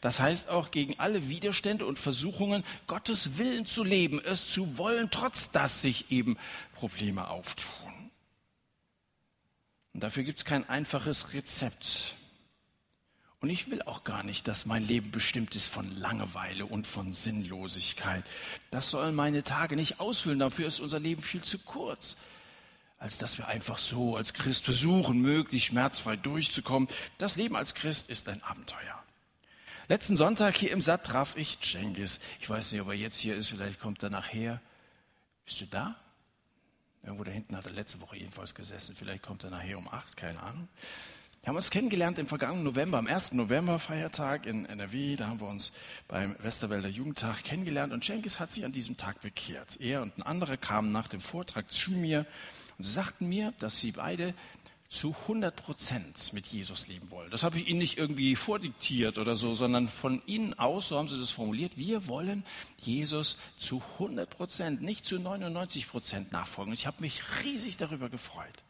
Das 0.00 0.20
heißt 0.20 0.48
auch 0.48 0.70
gegen 0.70 0.98
alle 0.98 1.28
Widerstände 1.28 1.86
und 1.86 1.98
Versuchungen, 1.98 2.64
Gottes 2.86 3.38
Willen 3.38 3.66
zu 3.66 3.84
leben, 3.84 4.20
es 4.24 4.46
zu 4.46 4.78
wollen, 4.78 5.10
trotz 5.10 5.50
dass 5.50 5.80
sich 5.80 6.10
eben 6.10 6.38
Probleme 6.74 7.28
auftun. 7.28 8.10
Und 9.92 10.02
dafür 10.02 10.24
gibt 10.24 10.38
es 10.38 10.44
kein 10.44 10.68
einfaches 10.68 11.32
Rezept. 11.34 12.14
Und 13.44 13.50
ich 13.50 13.70
will 13.70 13.82
auch 13.82 14.04
gar 14.04 14.22
nicht, 14.22 14.48
dass 14.48 14.64
mein 14.64 14.82
Leben 14.82 15.10
bestimmt 15.10 15.54
ist 15.54 15.66
von 15.66 15.94
Langeweile 15.98 16.64
und 16.64 16.86
von 16.86 17.12
Sinnlosigkeit. 17.12 18.24
Das 18.70 18.88
sollen 18.88 19.14
meine 19.14 19.42
Tage 19.42 19.76
nicht 19.76 20.00
ausfüllen. 20.00 20.38
Dafür 20.38 20.66
ist 20.66 20.80
unser 20.80 20.98
Leben 20.98 21.20
viel 21.20 21.42
zu 21.42 21.58
kurz, 21.58 22.16
als 22.98 23.18
dass 23.18 23.36
wir 23.36 23.46
einfach 23.46 23.76
so 23.76 24.16
als 24.16 24.32
Christ 24.32 24.64
versuchen, 24.64 25.20
möglichst 25.20 25.68
schmerzfrei 25.68 26.16
durchzukommen. 26.16 26.88
Das 27.18 27.36
Leben 27.36 27.54
als 27.54 27.74
Christ 27.74 28.08
ist 28.08 28.28
ein 28.30 28.42
Abenteuer. 28.42 29.04
Letzten 29.88 30.16
Sonntag 30.16 30.56
hier 30.56 30.70
im 30.70 30.80
Satt 30.80 31.04
traf 31.04 31.36
ich 31.36 31.60
Cengiz. 31.60 32.20
Ich 32.40 32.48
weiß 32.48 32.72
nicht, 32.72 32.80
ob 32.80 32.88
er 32.88 32.94
jetzt 32.94 33.20
hier 33.20 33.36
ist, 33.36 33.50
vielleicht 33.50 33.78
kommt 33.78 34.02
er 34.02 34.08
nachher. 34.08 34.62
Bist 35.44 35.60
du 35.60 35.66
da? 35.66 35.96
Irgendwo 37.02 37.24
da 37.24 37.30
hinten 37.30 37.54
hat 37.58 37.66
er 37.66 37.72
letzte 37.72 38.00
Woche 38.00 38.16
jedenfalls 38.16 38.54
gesessen. 38.54 38.94
Vielleicht 38.94 39.22
kommt 39.22 39.44
er 39.44 39.50
nachher 39.50 39.76
um 39.76 39.86
acht, 39.88 40.16
keine 40.16 40.42
Ahnung. 40.42 40.66
Wir 41.44 41.48
haben 41.48 41.56
uns 41.56 41.68
kennengelernt 41.68 42.18
im 42.18 42.26
vergangenen 42.26 42.64
November, 42.64 42.96
am 42.96 43.06
1. 43.06 43.32
November 43.32 43.78
Feiertag 43.78 44.46
in 44.46 44.64
NRW. 44.64 45.16
Da 45.16 45.28
haben 45.28 45.40
wir 45.40 45.46
uns 45.46 45.72
beim 46.08 46.34
Westerwälder 46.38 46.88
Jugendtag 46.88 47.44
kennengelernt 47.44 47.92
und 47.92 48.02
Cengiz 48.02 48.38
hat 48.38 48.50
sich 48.50 48.64
an 48.64 48.72
diesem 48.72 48.96
Tag 48.96 49.20
bekehrt. 49.20 49.78
Er 49.78 50.00
und 50.00 50.16
ein 50.16 50.22
anderer 50.22 50.56
kamen 50.56 50.90
nach 50.90 51.06
dem 51.06 51.20
Vortrag 51.20 51.70
zu 51.70 51.90
mir 51.90 52.24
und 52.78 52.86
sagten 52.86 53.28
mir, 53.28 53.52
dass 53.58 53.78
sie 53.78 53.92
beide 53.92 54.32
zu 54.88 55.14
100 55.24 55.54
Prozent 55.54 56.32
mit 56.32 56.46
Jesus 56.46 56.88
leben 56.88 57.10
wollen. 57.10 57.30
Das 57.30 57.42
habe 57.42 57.58
ich 57.58 57.68
Ihnen 57.68 57.80
nicht 57.80 57.98
irgendwie 57.98 58.36
vordiktiert 58.36 59.18
oder 59.18 59.36
so, 59.36 59.54
sondern 59.54 59.90
von 59.90 60.22
Ihnen 60.24 60.58
aus, 60.58 60.88
so 60.88 60.96
haben 60.96 61.08
Sie 61.08 61.20
das 61.20 61.30
formuliert, 61.30 61.76
wir 61.76 62.08
wollen 62.08 62.42
Jesus 62.80 63.36
zu 63.58 63.82
100 63.98 64.30
Prozent, 64.30 64.80
nicht 64.80 65.04
zu 65.04 65.18
99 65.18 65.88
Prozent 65.88 66.32
nachfolgen. 66.32 66.72
Ich 66.72 66.86
habe 66.86 67.02
mich 67.02 67.20
riesig 67.44 67.76
darüber 67.76 68.08
gefreut. 68.08 68.63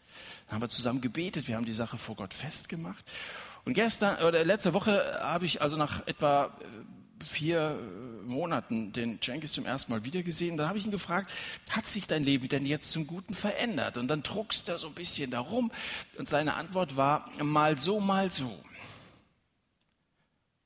Dann 0.46 0.56
haben 0.56 0.62
wir 0.62 0.68
zusammen 0.68 1.00
gebetet, 1.00 1.48
wir 1.48 1.56
haben 1.56 1.64
die 1.64 1.72
Sache 1.72 1.96
vor 1.96 2.16
Gott 2.16 2.34
festgemacht. 2.34 3.04
Und 3.64 3.74
gestern 3.74 4.22
oder 4.22 4.44
letzte 4.44 4.74
Woche 4.74 5.18
habe 5.22 5.46
ich 5.46 5.62
also 5.62 5.76
nach 5.76 6.06
etwa 6.06 6.46
äh, 6.60 7.24
vier 7.24 7.78
äh, 7.80 8.26
Monaten 8.26 8.92
den 8.92 9.18
Jenkins 9.22 9.52
zum 9.52 9.64
ersten 9.66 9.90
Mal 9.92 10.04
wiedergesehen. 10.04 10.56
Da 10.56 10.68
habe 10.68 10.78
ich 10.78 10.84
ihn 10.84 10.90
gefragt, 10.90 11.30
hat 11.70 11.86
sich 11.86 12.06
dein 12.06 12.24
Leben 12.24 12.48
denn 12.48 12.66
jetzt 12.66 12.92
zum 12.92 13.06
Guten 13.06 13.34
verändert? 13.34 13.96
Und 13.96 14.08
dann 14.08 14.22
druckst 14.22 14.68
er 14.68 14.78
so 14.78 14.88
ein 14.88 14.94
bisschen 14.94 15.30
darum. 15.30 15.72
Und 16.18 16.28
seine 16.28 16.54
Antwort 16.54 16.96
war, 16.96 17.30
mal 17.42 17.78
so, 17.78 18.00
mal 18.00 18.30
so. 18.30 18.62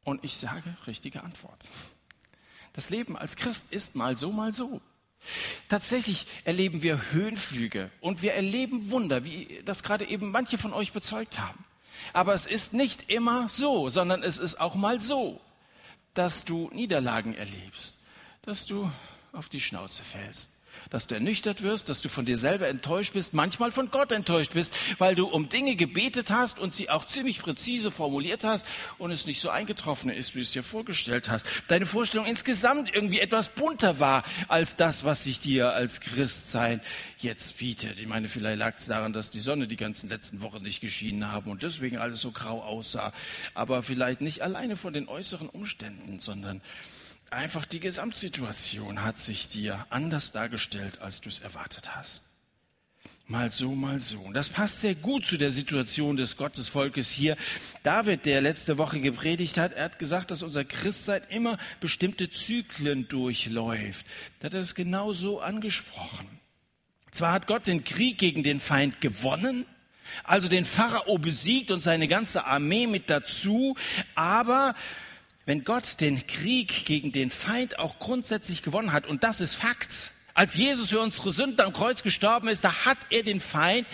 Und 0.05 0.25
ich 0.25 0.39
sage, 0.39 0.77
richtige 0.87 1.23
Antwort. 1.23 1.65
Das 2.73 2.91
Leben 2.91 3.17
als 3.17 3.37
Christ 3.37 3.67
ist 3.71 3.95
mal 3.95 4.17
so, 4.17 4.33
mal 4.33 4.53
so. 4.53 4.81
Tatsächlich 5.69 6.27
erleben 6.45 6.83
wir 6.83 7.13
Höhenflüge 7.13 7.91
und 8.01 8.23
wir 8.23 8.35
erleben 8.35 8.91
Wunder, 8.91 9.25
wie 9.25 9.63
das 9.65 9.83
gerade 9.83 10.07
eben 10.07 10.31
manche 10.31 10.59
von 10.59 10.73
euch 10.73 10.93
bezeugt 10.93 11.39
haben. 11.39 11.65
Aber 12.13 12.35
es 12.35 12.47
ist 12.47 12.73
nicht 12.73 13.11
immer 13.11 13.49
so, 13.49 13.91
sondern 13.91 14.23
es 14.23 14.39
ist 14.39 14.61
auch 14.61 14.75
mal 14.75 15.01
so 15.01 15.41
dass 16.19 16.45
du 16.45 16.69
Niederlagen 16.73 17.35
erlebst, 17.35 17.97
dass 18.43 18.67
du 18.67 18.91
auf 19.33 19.49
die 19.49 19.61
Schnauze 19.61 20.03
fällst, 20.03 20.49
dass 20.91 21.07
du 21.07 21.15
ernüchtert 21.15 21.63
wirst, 21.63 21.89
dass 21.89 22.01
du 22.01 22.09
von 22.09 22.25
dir 22.25 22.39
selber 22.39 22.69
enttäuscht 22.69 23.15
bist, 23.15 23.35
manchmal 23.35 23.71
von 23.71 23.91
Gott 23.91 24.13
enttäuscht 24.13 24.55
bist, 24.55 24.73
weil 24.99 25.15
du 25.15 25.27
um 25.27 25.49
Dinge 25.49 25.77
gebetet 25.77 26.31
hast 26.31 26.59
und 26.59 26.75
sie 26.75 26.91
auch 26.91 27.05
ziemlich 27.05 27.41
präzise 27.41 27.91
formuliert 27.91 28.45
hast 28.45 28.67
und 28.99 29.11
es 29.11 29.27
nicht 29.27 29.41
so 29.41 29.51
eingetroffen 29.51 30.11
ist, 30.11 30.35
wie 30.35 30.39
du 30.39 30.43
es 30.43 30.53
dir 30.53 30.63
vorgestellt 30.63 31.29
hast. 31.29 31.47
Deine 31.69 31.87
Vorstellung 31.87 32.27
insgesamt 32.27 32.95
irgendwie 32.95 33.21
etwas 33.21 33.51
bunter 33.51 34.01
war 34.01 34.25
als 34.49 34.77
das, 34.77 35.05
was 35.05 35.25
sich 35.25 35.41
dir 35.41 35.73
als 35.73 36.01
Christsein 36.01 36.81
jetzt 37.19 37.59
bietet. 37.59 37.99
Ich 37.99 38.07
meine, 38.07 38.29
vielleicht 38.29 38.59
lag 38.59 38.77
es 38.77 38.87
daran, 38.87 39.13
dass 39.13 39.31
die 39.31 39.41
Sonne 39.41 39.67
die 39.67 39.77
ganzen 39.77 40.09
letzten 40.09 40.41
Wochen 40.43 40.63
nicht 40.63 40.81
geschienen 40.81 41.31
haben 41.31 41.51
und 41.51 41.63
deswegen 41.63 41.99
alles 41.99 42.21
so 42.21 42.31
grau 42.31 42.63
aussah, 42.63 43.13
aber 43.55 43.83
vielleicht 43.83 44.21
nicht 44.21 44.43
alleine 44.43 44.77
von 44.77 44.93
den 44.93 45.09
äußeren 45.09 45.49
Umständen, 45.49 46.21
sondern 46.21 46.61
Einfach 47.31 47.67
die 47.67 47.81
Gesamtsituation 47.81 49.05
hat 49.05 49.21
sich 49.21 49.49
dir 49.49 49.87
anders 49.91 50.33
dargestellt, 50.33 51.01
als 51.01 51.21
du 51.21 51.29
es 51.29 51.41
erwartet 51.41 51.95
hast. 51.95 52.25
Mal 53.27 53.51
so, 53.51 53.73
mal 53.73 53.99
so. 54.01 54.19
Und 54.21 54.33
das 54.33 54.49
passt 54.49 54.81
sehr 54.81 54.95
gut 54.95 55.27
zu 55.27 55.37
der 55.37 55.51
Situation 55.51 56.17
des 56.17 56.39
Gottesvolkes 56.39 57.11
hier. 57.11 57.37
David, 57.83 58.25
der 58.25 58.41
letzte 58.41 58.79
Woche 58.79 59.01
gepredigt 59.01 59.59
hat, 59.59 59.75
er 59.75 59.85
hat 59.85 59.99
gesagt, 59.99 60.31
dass 60.31 60.43
unser 60.43 60.65
Christsein 60.65 61.21
immer 61.29 61.59
bestimmte 61.81 62.31
Zyklen 62.31 63.07
durchläuft. 63.09 64.07
Da 64.41 64.47
hat 64.47 64.55
er 64.55 64.61
es 64.61 64.75
genau 64.75 65.13
so 65.13 65.41
angesprochen. 65.41 66.27
Zwar 67.13 67.33
hat 67.33 67.47
Gott 67.47 67.67
den 67.67 67.85
Krieg 67.85 68.17
gegen 68.17 68.43
den 68.43 68.61
Feind 68.61 69.03
gewonnen, 69.03 69.67
also 70.25 70.49
den 70.49 70.65
Pharao 70.65 71.19
besiegt 71.19 71.71
und 71.71 71.83
seine 71.83 72.09
ganze 72.09 72.47
Armee 72.47 72.87
mit 72.87 73.11
dazu, 73.11 73.77
aber 74.15 74.75
wenn 75.49 75.65
Gott 75.65 76.03
den 76.03 76.27
Krieg 76.27 76.85
gegen 76.85 77.11
den 77.11 77.31
Feind 77.31 77.79
auch 77.79 77.99
grundsätzlich 77.99 78.63
gewonnen 78.63 78.93
hat, 78.93 79.07
und 79.07 79.25
das 79.25 79.41
ist 79.41 79.55
Fakt, 79.55 80.11
als 80.35 80.55
Jesus 80.55 80.91
für 80.91 81.01
unsere 81.01 81.33
Sünden 81.33 81.63
am 81.63 81.73
Kreuz 81.73 82.03
gestorben 82.03 82.49
ist, 82.49 82.65
da 82.65 82.85
hat 82.85 82.99
er 83.09 83.23
den 83.23 83.41
Feind, 83.41 83.87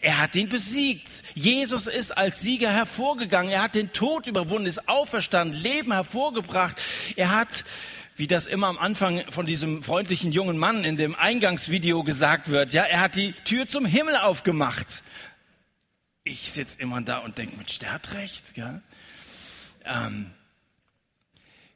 er 0.00 0.16
hat 0.16 0.34
ihn 0.34 0.48
besiegt. 0.48 1.22
Jesus 1.34 1.86
ist 1.86 2.16
als 2.16 2.40
Sieger 2.40 2.72
hervorgegangen, 2.72 3.52
er 3.52 3.60
hat 3.60 3.74
den 3.74 3.92
Tod 3.92 4.26
überwunden, 4.26 4.66
ist 4.66 4.88
auferstanden, 4.88 5.60
Leben 5.60 5.92
hervorgebracht. 5.92 6.80
Er 7.16 7.30
hat, 7.30 7.66
wie 8.16 8.26
das 8.26 8.46
immer 8.46 8.68
am 8.68 8.78
Anfang 8.78 9.22
von 9.30 9.44
diesem 9.44 9.82
freundlichen 9.82 10.32
jungen 10.32 10.56
Mann 10.56 10.82
in 10.82 10.96
dem 10.96 11.14
Eingangsvideo 11.14 12.04
gesagt 12.04 12.48
wird, 12.48 12.72
ja, 12.72 12.84
er 12.84 13.00
hat 13.00 13.16
die 13.16 13.32
Tür 13.32 13.68
zum 13.68 13.84
Himmel 13.84 14.16
aufgemacht. 14.16 15.02
Ich 16.24 16.52
sitze 16.52 16.80
immer 16.80 17.02
da 17.02 17.18
und 17.18 17.36
denke, 17.36 17.54
Mensch, 17.58 17.78
der 17.80 17.92
hat 17.92 18.14
recht. 18.14 18.54
Gell? 18.54 18.80
Ähm, 19.84 20.32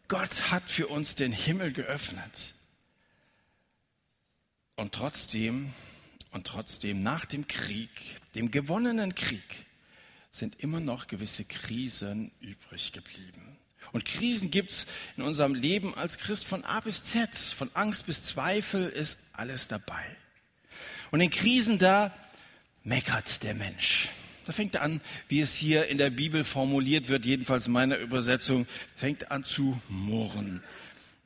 Gott 0.09 0.51
hat 0.51 0.69
für 0.69 0.89
uns 0.89 1.15
den 1.15 1.33
Himmel 1.33 1.73
geöffnet. 1.73 2.55
Und 4.77 4.93
trotzdem, 4.93 5.73
und 6.33 6.47
trotzdem 6.47 6.99
nach 6.99 7.25
dem 7.25 7.49
Krieg, 7.49 7.91
dem 8.35 8.51
gewonnenen 8.51 9.15
Krieg, 9.15 9.67
sind 10.31 10.61
immer 10.61 10.81
noch 10.81 11.07
gewisse 11.07 11.45
Krisen 11.45 12.31
übrig 12.41 12.93
geblieben. 12.93 13.59
Und 13.93 14.05
Krisen 14.05 14.51
gibt 14.51 14.73
es 14.73 14.87
in 15.17 15.23
unserem 15.23 15.55
Leben 15.55 15.95
als 15.95 16.19
Christ 16.19 16.45
von 16.45 16.65
A 16.65 16.81
bis 16.81 17.03
Z, 17.03 17.35
von 17.35 17.71
Angst 17.75 18.07
bis 18.07 18.23
Zweifel 18.23 18.89
ist 18.89 19.19
alles 19.33 19.69
dabei. 19.69 20.05
Und 21.11 21.21
in 21.21 21.31
Krisen 21.31 21.79
da 21.79 22.15
meckert 22.85 23.43
der 23.43 23.55
Mensch. 23.55 24.09
Da 24.47 24.53
fängt 24.53 24.77
er 24.77 24.83
an, 24.83 25.01
wie 25.29 25.41
es 25.41 25.55
hier 25.57 25.89
in 25.89 25.99
der 25.99 26.11
Bibel 26.11 26.45
formuliert 26.45 27.09
wird, 27.09 27.27
jedenfalls 27.27 27.67
in 27.67 27.73
meiner 27.73 27.99
Übersetzung, 27.99 28.67
fängt 28.95 29.33
an 29.33 29.43
zu 29.43 29.81
murren. 29.89 30.63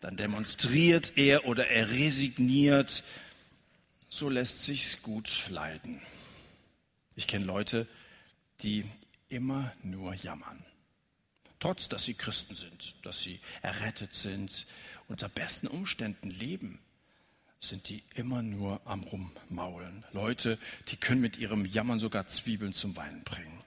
Dann 0.01 0.17
demonstriert 0.17 1.13
er 1.17 1.45
oder 1.45 1.69
er 1.69 1.91
resigniert. 1.91 3.05
So 4.09 4.31
lässt 4.31 4.65
sich's 4.65 5.03
gut 5.03 5.47
leiden. 5.51 6.01
Ich 7.15 7.27
kenne 7.27 7.45
Leute, 7.45 7.87
die 8.63 8.87
immer 9.29 9.71
nur 9.83 10.15
jammern. 10.15 10.65
Trotz, 11.59 11.91
dass 11.91 12.07
sie 12.07 12.15
Christen 12.15 12.55
sind, 12.55 12.95
dass 13.03 13.21
sie 13.23 13.39
errettet 13.61 14.15
sind, 14.15 14.67
unter 15.09 15.29
besten 15.29 15.67
Umständen 15.67 16.31
leben 16.31 16.79
sind 17.61 17.89
die 17.89 18.03
immer 18.15 18.43
nur 18.43 18.81
am 18.87 19.03
Rummaulen. 19.03 20.05
Leute, 20.13 20.59
die 20.89 20.97
können 20.97 21.21
mit 21.21 21.39
ihrem 21.39 21.67
Jammern 21.67 22.01
sogar 22.01 22.27
Zwiebeln 22.27 22.73
zum 22.73 22.97
Weinen 22.97 23.23
bringen. 23.23 23.61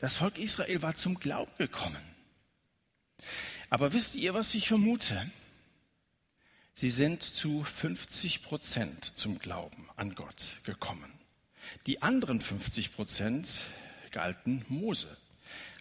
Das 0.00 0.16
Volk 0.16 0.38
Israel 0.38 0.82
war 0.82 0.96
zum 0.96 1.20
Glauben 1.20 1.52
gekommen. 1.58 2.02
Aber 3.70 3.92
wisst 3.92 4.14
ihr, 4.14 4.34
was 4.34 4.54
ich 4.54 4.68
vermute? 4.68 5.30
Sie 6.74 6.90
sind 6.90 7.22
zu 7.22 7.64
50 7.64 8.42
Prozent 8.42 9.04
zum 9.16 9.38
Glauben 9.38 9.88
an 9.96 10.14
Gott 10.14 10.58
gekommen. 10.64 11.10
Die 11.86 12.02
anderen 12.02 12.40
50 12.40 12.94
Prozent 12.94 13.62
galten 14.10 14.64
Mose. 14.68 15.16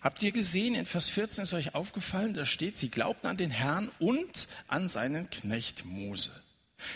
Habt 0.05 0.21
ihr 0.21 0.31
gesehen, 0.31 0.75
in 0.75 0.85
Vers 0.85 1.09
14 1.09 1.45
ist 1.45 1.53
euch 1.55 1.73
aufgefallen, 1.73 2.35
da 2.35 2.45
steht, 2.45 2.77
sie 2.77 2.89
glaubten 2.89 3.25
an 3.25 3.37
den 3.37 3.49
Herrn 3.49 3.89
und 3.97 4.47
an 4.67 4.87
seinen 4.87 5.31
Knecht 5.31 5.83
Mose. 5.83 6.29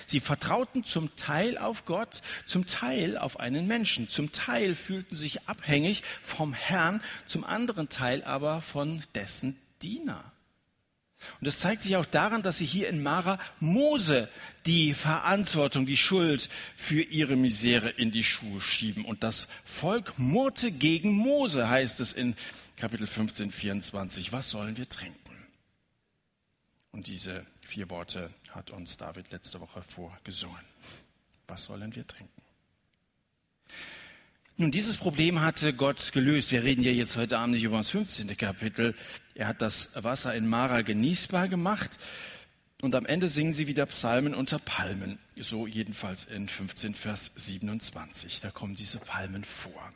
Sie 0.06 0.20
vertrauten 0.20 0.84
zum 0.84 1.16
Teil 1.16 1.58
auf 1.58 1.86
Gott, 1.86 2.22
zum 2.46 2.68
Teil 2.68 3.18
auf 3.18 3.40
einen 3.40 3.66
Menschen, 3.66 4.10
zum 4.10 4.32
Teil 4.32 4.76
fühlten 4.76 5.16
sich 5.16 5.48
abhängig 5.48 6.04
vom 6.22 6.54
Herrn, 6.54 7.02
zum 7.26 7.44
anderen 7.44 7.90
Teil 7.90 8.24
aber 8.26 8.62
von 8.62 9.02
dessen 9.16 9.58
Diener. 9.82 10.24
Und 11.40 11.48
das 11.48 11.58
zeigt 11.58 11.82
sich 11.82 11.96
auch 11.96 12.06
daran, 12.06 12.44
dass 12.44 12.60
sie 12.60 12.66
hier 12.66 12.90
in 12.90 13.02
Mara 13.02 13.40
Mose 13.60 14.30
die 14.68 14.94
Verantwortung, 14.94 15.88
die 15.88 15.98
Schuld 15.98 16.48
für 16.76 17.02
ihre 17.02 17.36
Misere 17.36 17.90
in 17.90 18.12
die 18.12 18.24
Schuhe 18.24 18.62
schieben. 18.62 19.04
Und 19.04 19.24
das 19.24 19.48
Volk 19.66 20.18
murrte 20.18 20.72
gegen 20.72 21.12
Mose, 21.12 21.68
heißt 21.68 22.00
es 22.02 22.14
in 22.14 22.36
Kapitel 22.80 23.08
15, 23.08 23.52
24. 23.52 24.32
Was 24.32 24.52
sollen 24.52 24.78
wir 24.78 24.88
trinken? 24.88 25.36
Und 26.94 27.08
diese 27.08 27.46
vier 27.62 27.90
Worte 27.90 28.32
hat 28.52 28.72
uns 28.72 28.96
David 28.96 29.32
letzte 29.32 29.60
Woche 29.60 29.82
vorgesungen. 29.82 30.64
Was 31.48 31.66
sollen 31.66 31.94
wir 31.94 32.08
trinken? 32.08 32.42
Nun, 34.56 34.72
dieses 34.72 34.96
Problem 34.96 35.42
hatte 35.42 35.74
Gott 35.74 36.14
gelöst. 36.14 36.54
Wir 36.54 36.64
reden 36.64 36.82
ja 36.82 36.92
jetzt 36.92 37.18
heute 37.18 37.38
Abend 37.38 37.56
nicht 37.56 37.66
über 37.66 37.80
das 37.80 37.90
15. 37.90 38.38
Kapitel. 38.38 38.96
Er 39.36 39.48
hat 39.48 39.62
das 39.62 39.90
Wasser 39.96 40.34
in 40.34 40.48
Mara 40.48 40.82
genießbar 40.82 41.50
gemacht. 41.50 42.00
Und 42.82 42.96
am 42.96 43.06
Ende 43.06 43.28
singen 43.28 43.52
sie 43.52 43.68
wieder 43.68 43.88
Psalmen 43.88 44.34
unter 44.34 44.58
Palmen. 44.58 45.20
So 45.38 45.68
jedenfalls 45.68 46.24
in 46.24 46.48
15 46.48 46.96
Vers 46.96 47.34
27. 47.36 48.40
Da 48.40 48.52
kommen 48.52 48.76
diese 48.76 49.00
Palmen 49.00 49.44
vor. 49.44 49.94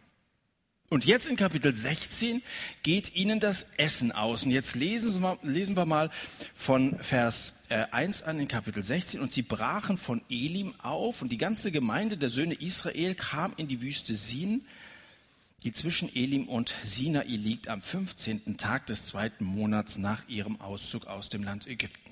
Und 0.93 1.05
jetzt 1.05 1.25
in 1.25 1.37
Kapitel 1.37 1.75
16 1.75 2.43
geht 2.83 3.15
ihnen 3.15 3.39
das 3.39 3.65
Essen 3.77 4.11
aus. 4.11 4.43
Und 4.43 4.51
jetzt 4.51 4.75
lesen, 4.75 5.23
wir, 5.23 5.39
lesen 5.41 5.75
wir 5.75 5.87
mal 5.87 6.11
von 6.53 6.99
Vers 6.99 7.55
1 7.69 8.21
äh, 8.21 8.25
an 8.25 8.39
in 8.39 8.47
Kapitel 8.47 8.83
16. 8.83 9.19
Und 9.19 9.33
sie 9.33 9.41
brachen 9.41 9.97
von 9.97 10.21
Elim 10.29 10.75
auf 10.83 11.23
und 11.23 11.31
die 11.31 11.39
ganze 11.39 11.71
Gemeinde 11.71 12.15
der 12.15 12.29
Söhne 12.29 12.53
Israel 12.53 13.15
kam 13.15 13.53
in 13.57 13.67
die 13.67 13.81
Wüste 13.81 14.13
Sin, 14.13 14.65
die 15.63 15.73
zwischen 15.73 16.15
Elim 16.15 16.47
und 16.47 16.75
Sinai 16.83 17.25
liegt, 17.25 17.69
am 17.69 17.81
15. 17.81 18.57
Tag 18.57 18.85
des 18.85 19.07
zweiten 19.07 19.45
Monats 19.45 19.97
nach 19.97 20.29
ihrem 20.29 20.61
Auszug 20.61 21.07
aus 21.07 21.27
dem 21.27 21.41
Land 21.41 21.65
Ägypten. 21.65 22.02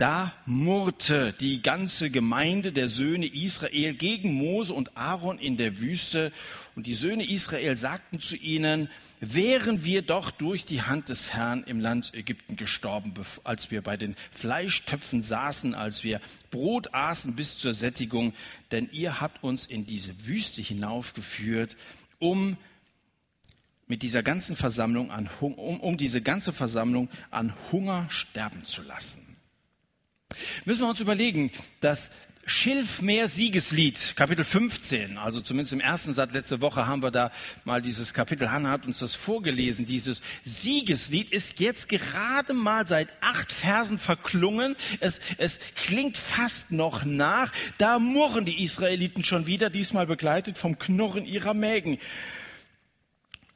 Da 0.00 0.32
murrte 0.46 1.34
die 1.34 1.60
ganze 1.60 2.08
Gemeinde 2.08 2.72
der 2.72 2.88
Söhne 2.88 3.26
Israel 3.26 3.92
gegen 3.92 4.32
Mose 4.32 4.72
und 4.72 4.96
Aaron 4.96 5.38
in 5.38 5.58
der 5.58 5.78
Wüste. 5.78 6.32
Und 6.74 6.86
die 6.86 6.94
Söhne 6.94 7.28
Israel 7.28 7.76
sagten 7.76 8.18
zu 8.18 8.34
ihnen, 8.34 8.88
wären 9.20 9.84
wir 9.84 10.00
doch 10.00 10.30
durch 10.30 10.64
die 10.64 10.80
Hand 10.80 11.10
des 11.10 11.34
Herrn 11.34 11.64
im 11.64 11.80
Land 11.80 12.14
Ägypten 12.14 12.56
gestorben, 12.56 13.12
als 13.44 13.70
wir 13.70 13.82
bei 13.82 13.98
den 13.98 14.16
Fleischtöpfen 14.30 15.20
saßen, 15.20 15.74
als 15.74 16.02
wir 16.02 16.22
Brot 16.50 16.94
aßen 16.94 17.36
bis 17.36 17.58
zur 17.58 17.74
Sättigung. 17.74 18.32
Denn 18.70 18.88
ihr 18.92 19.20
habt 19.20 19.44
uns 19.44 19.66
in 19.66 19.84
diese 19.84 20.26
Wüste 20.26 20.62
hinaufgeführt, 20.62 21.76
um 22.18 22.56
mit 23.86 24.02
dieser 24.02 24.22
ganzen 24.22 24.56
Versammlung 24.56 25.10
an, 25.10 25.28
um, 25.40 25.52
um 25.78 25.98
diese 25.98 26.22
ganze 26.22 26.54
Versammlung 26.54 27.10
an 27.30 27.52
Hunger 27.70 28.06
sterben 28.08 28.64
zu 28.64 28.80
lassen. 28.80 29.29
Müssen 30.64 30.82
wir 30.82 30.90
uns 30.90 31.00
überlegen, 31.00 31.50
das 31.80 32.10
Schilfmeer-Siegeslied, 32.46 34.16
Kapitel 34.16 34.44
15, 34.44 35.18
also 35.18 35.40
zumindest 35.40 35.72
im 35.72 35.80
ersten 35.80 36.12
Satz 36.12 36.32
letzte 36.32 36.60
Woche 36.60 36.86
haben 36.86 37.02
wir 37.02 37.10
da 37.10 37.30
mal 37.64 37.82
dieses 37.82 38.14
Kapitel, 38.14 38.50
Hannah 38.50 38.70
hat 38.70 38.86
uns 38.86 38.98
das 38.98 39.14
vorgelesen, 39.14 39.86
dieses 39.86 40.20
Siegeslied 40.44 41.30
ist 41.30 41.60
jetzt 41.60 41.88
gerade 41.88 42.52
mal 42.52 42.86
seit 42.86 43.12
acht 43.20 43.52
Versen 43.52 43.98
verklungen, 43.98 44.74
es, 45.00 45.20
es 45.38 45.60
klingt 45.76 46.16
fast 46.16 46.72
noch 46.72 47.04
nach, 47.04 47.52
da 47.78 47.98
murren 47.98 48.46
die 48.46 48.64
Israeliten 48.64 49.22
schon 49.22 49.46
wieder, 49.46 49.70
diesmal 49.70 50.06
begleitet 50.06 50.58
vom 50.58 50.78
Knurren 50.78 51.26
ihrer 51.26 51.54
Mägen. 51.54 51.98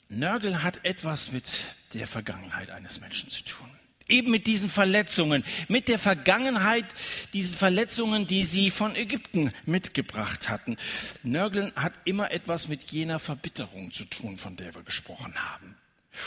Nörgel 0.09 0.63
hat 0.63 0.85
etwas 0.85 1.33
mit 1.33 1.51
der 1.95 2.07
Vergangenheit 2.07 2.71
eines 2.71 3.01
Menschen 3.01 3.31
zu 3.31 3.43
tun. 3.43 3.69
Eben 4.09 4.31
mit 4.31 4.47
diesen 4.47 4.69
Verletzungen, 4.69 5.45
mit 5.69 5.89
der 5.89 5.99
Vergangenheit, 5.99 6.85
diesen 7.33 7.57
Verletzungen, 7.57 8.27
die 8.27 8.45
sie 8.45 8.71
von 8.71 8.97
Ägypten 8.97 9.53
mitgebracht 9.65 10.49
hatten. 10.49 10.77
Nörgeln 11.23 11.73
hat 11.77 11.95
immer 12.05 12.31
etwas 12.31 12.69
mit 12.69 12.83
jener 12.91 13.19
Verbitterung 13.19 13.93
zu 13.93 14.05
tun, 14.05 14.37
von 14.37 14.57
der 14.57 14.75
wir 14.75 14.83
gesprochen 14.83 15.35
haben. 15.37 15.77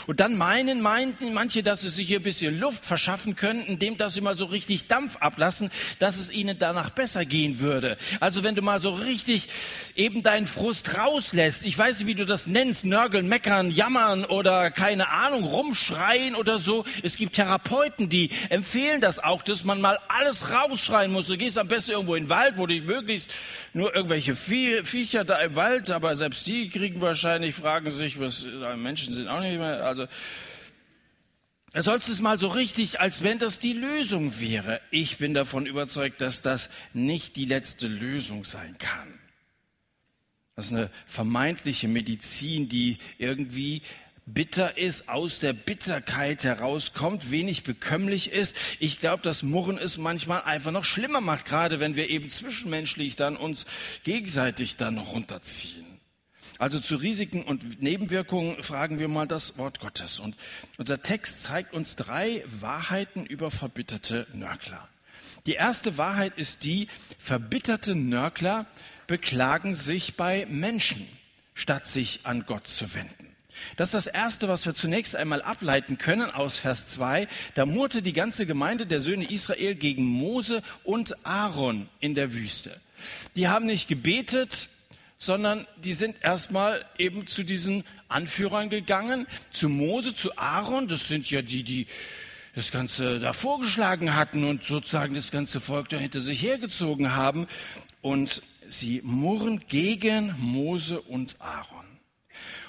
Und 0.06 0.20
dann 0.20 0.36
meinen, 0.36 0.80
meinten 0.80 1.32
manche, 1.32 1.62
dass 1.62 1.82
sie 1.82 1.90
sich 1.90 2.08
hier 2.08 2.20
ein 2.20 2.22
bisschen 2.22 2.58
Luft 2.58 2.84
verschaffen 2.84 3.36
können, 3.36 3.64
indem 3.64 3.96
dass 3.96 4.14
sie 4.14 4.20
mal 4.20 4.36
so 4.36 4.46
richtig 4.46 4.86
Dampf 4.86 5.16
ablassen, 5.16 5.70
dass 5.98 6.18
es 6.18 6.30
ihnen 6.30 6.58
danach 6.58 6.90
besser 6.90 7.24
gehen 7.24 7.60
würde. 7.60 7.96
Also 8.20 8.42
wenn 8.42 8.54
du 8.54 8.62
mal 8.62 8.80
so 8.80 8.94
richtig 8.94 9.48
eben 9.96 10.22
deinen 10.22 10.46
Frust 10.46 10.96
rauslässt, 10.96 11.64
ich 11.66 11.76
weiß 11.76 11.98
nicht, 11.98 12.06
wie 12.08 12.14
du 12.14 12.26
das 12.26 12.46
nennst, 12.46 12.84
nörgeln, 12.84 13.28
meckern, 13.28 13.70
jammern 13.70 14.24
oder 14.24 14.70
keine 14.70 15.10
Ahnung, 15.10 15.44
rumschreien 15.44 16.34
oder 16.34 16.58
so. 16.58 16.84
Es 17.02 17.16
gibt 17.16 17.34
Therapeuten, 17.34 18.08
die 18.08 18.30
empfehlen 18.48 19.00
das 19.00 19.18
auch, 19.18 19.42
dass 19.42 19.64
man 19.64 19.80
mal 19.80 19.98
alles 20.08 20.50
rausschreien 20.50 21.12
muss. 21.12 21.26
Du 21.26 21.36
gehst 21.36 21.58
am 21.58 21.68
besten 21.68 21.92
irgendwo 21.92 22.14
in 22.14 22.24
den 22.24 22.30
Wald, 22.30 22.58
wo 22.58 22.66
du 22.66 22.74
möglichst 22.80 23.30
nur 23.72 23.94
irgendwelche 23.94 24.34
Viecher 24.36 25.24
da 25.24 25.38
im 25.38 25.56
Wald, 25.56 25.90
aber 25.90 26.16
selbst 26.16 26.46
die 26.46 26.68
kriegen 26.68 27.00
wahrscheinlich, 27.00 27.54
fragen 27.54 27.90
sich, 27.90 28.20
was 28.20 28.46
Menschen 28.76 29.14
sind 29.14 29.28
auch 29.28 29.40
nicht 29.40 29.58
mehr 29.58 29.77
also 29.82 30.06
er 31.72 31.82
sollst 31.82 32.08
es 32.08 32.20
mal 32.20 32.38
so 32.38 32.48
richtig, 32.48 33.00
als 33.00 33.22
wenn 33.22 33.38
das 33.38 33.58
die 33.58 33.74
Lösung 33.74 34.40
wäre. 34.40 34.80
Ich 34.90 35.18
bin 35.18 35.34
davon 35.34 35.66
überzeugt, 35.66 36.20
dass 36.20 36.40
das 36.40 36.70
nicht 36.94 37.36
die 37.36 37.44
letzte 37.44 37.88
Lösung 37.88 38.44
sein 38.44 38.76
kann. 38.78 39.18
Das 40.56 40.66
ist 40.66 40.72
eine 40.72 40.90
vermeintliche 41.06 41.86
Medizin, 41.86 42.68
die 42.68 42.98
irgendwie 43.18 43.82
bitter 44.26 44.76
ist, 44.76 45.08
aus 45.08 45.40
der 45.40 45.52
Bitterkeit 45.52 46.44
herauskommt, 46.44 47.30
wenig 47.30 47.64
bekömmlich 47.64 48.32
ist. 48.32 48.56
Ich 48.78 48.98
glaube, 48.98 49.22
dass 49.22 49.42
Murren 49.42 49.78
es 49.78 49.98
manchmal 49.98 50.42
einfach 50.42 50.72
noch 50.72 50.84
schlimmer 50.84 51.20
macht, 51.20 51.46
gerade 51.46 51.80
wenn 51.80 51.96
wir 51.96 52.10
eben 52.10 52.28
zwischenmenschlich 52.28 53.16
dann 53.16 53.36
uns 53.36 53.66
gegenseitig 54.04 54.76
dann 54.76 54.98
runterziehen. 54.98 55.97
Also 56.58 56.80
zu 56.80 56.96
Risiken 56.96 57.44
und 57.44 57.80
Nebenwirkungen 57.82 58.62
fragen 58.62 58.98
wir 58.98 59.08
mal 59.08 59.26
das 59.26 59.58
Wort 59.58 59.78
Gottes. 59.78 60.18
Und 60.18 60.36
unser 60.76 61.02
Text 61.02 61.42
zeigt 61.42 61.72
uns 61.72 61.94
drei 61.94 62.44
Wahrheiten 62.46 63.24
über 63.24 63.50
verbitterte 63.50 64.26
Nörgler. 64.32 64.88
Die 65.46 65.54
erste 65.54 65.96
Wahrheit 65.98 66.36
ist 66.36 66.64
die, 66.64 66.88
verbitterte 67.18 67.94
Nörgler 67.94 68.66
beklagen 69.06 69.74
sich 69.74 70.16
bei 70.16 70.46
Menschen, 70.50 71.06
statt 71.54 71.86
sich 71.86 72.20
an 72.24 72.44
Gott 72.44 72.66
zu 72.66 72.92
wenden. 72.92 73.28
Das 73.76 73.88
ist 73.88 73.94
das 73.94 74.06
Erste, 74.06 74.48
was 74.48 74.66
wir 74.66 74.74
zunächst 74.74 75.16
einmal 75.16 75.42
ableiten 75.42 75.98
können 75.98 76.30
aus 76.30 76.58
Vers 76.58 76.88
2. 76.88 77.26
Da 77.54 77.66
murrte 77.66 78.02
die 78.02 78.12
ganze 78.12 78.46
Gemeinde 78.46 78.86
der 78.86 79.00
Söhne 79.00 79.30
Israel 79.30 79.74
gegen 79.74 80.04
Mose 80.04 80.62
und 80.84 81.24
Aaron 81.26 81.88
in 82.00 82.14
der 82.14 82.32
Wüste. 82.34 82.80
Die 83.36 83.48
haben 83.48 83.66
nicht 83.66 83.88
gebetet, 83.88 84.68
sondern 85.18 85.66
die 85.76 85.94
sind 85.94 86.16
erstmal 86.22 86.84
eben 86.96 87.26
zu 87.26 87.42
diesen 87.42 87.84
Anführern 88.08 88.70
gegangen, 88.70 89.26
zu 89.52 89.68
Mose, 89.68 90.14
zu 90.14 90.36
Aaron, 90.38 90.86
das 90.86 91.08
sind 91.08 91.28
ja 91.30 91.42
die, 91.42 91.64
die 91.64 91.86
das 92.54 92.70
Ganze 92.72 93.20
da 93.20 93.32
vorgeschlagen 93.32 94.16
hatten 94.16 94.44
und 94.44 94.64
sozusagen 94.64 95.14
das 95.14 95.30
ganze 95.30 95.60
Volk 95.60 95.88
da 95.90 95.96
hinter 95.96 96.20
sich 96.20 96.42
hergezogen 96.42 97.14
haben. 97.14 97.46
Und 98.00 98.42
sie 98.68 99.00
murren 99.04 99.60
gegen 99.68 100.34
Mose 100.38 101.00
und 101.00 101.36
Aaron. 101.40 101.77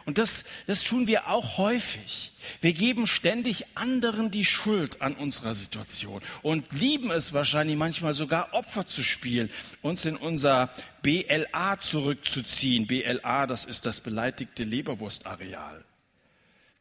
Und 0.10 0.18
das, 0.18 0.44
das 0.66 0.84
tun 0.84 1.06
wir 1.06 1.28
auch 1.28 1.60
häufig. 1.60 2.32
Wir 2.62 2.74
geben 2.74 3.06
ständig 3.06 3.66
anderen 3.76 4.32
die 4.32 4.44
Schuld 4.44 5.04
an 5.04 5.14
unserer 5.14 5.54
Situation 5.54 6.24
und 6.42 6.66
lieben 6.72 7.12
es 7.12 7.32
wahrscheinlich 7.32 7.78
manchmal 7.78 8.16
sogar 8.16 8.56
Opfer 8.56 8.88
zu 8.88 9.04
spielen, 9.04 9.52
uns 9.84 10.06
in 10.06 10.16
unser 10.16 10.72
BLA 11.04 11.80
zurückzuziehen. 11.80 12.88
BLA, 12.88 13.46
das 13.46 13.66
ist 13.66 13.86
das 13.86 14.02
beleidigte 14.02 14.64
Leberwurstareal. 14.64 15.86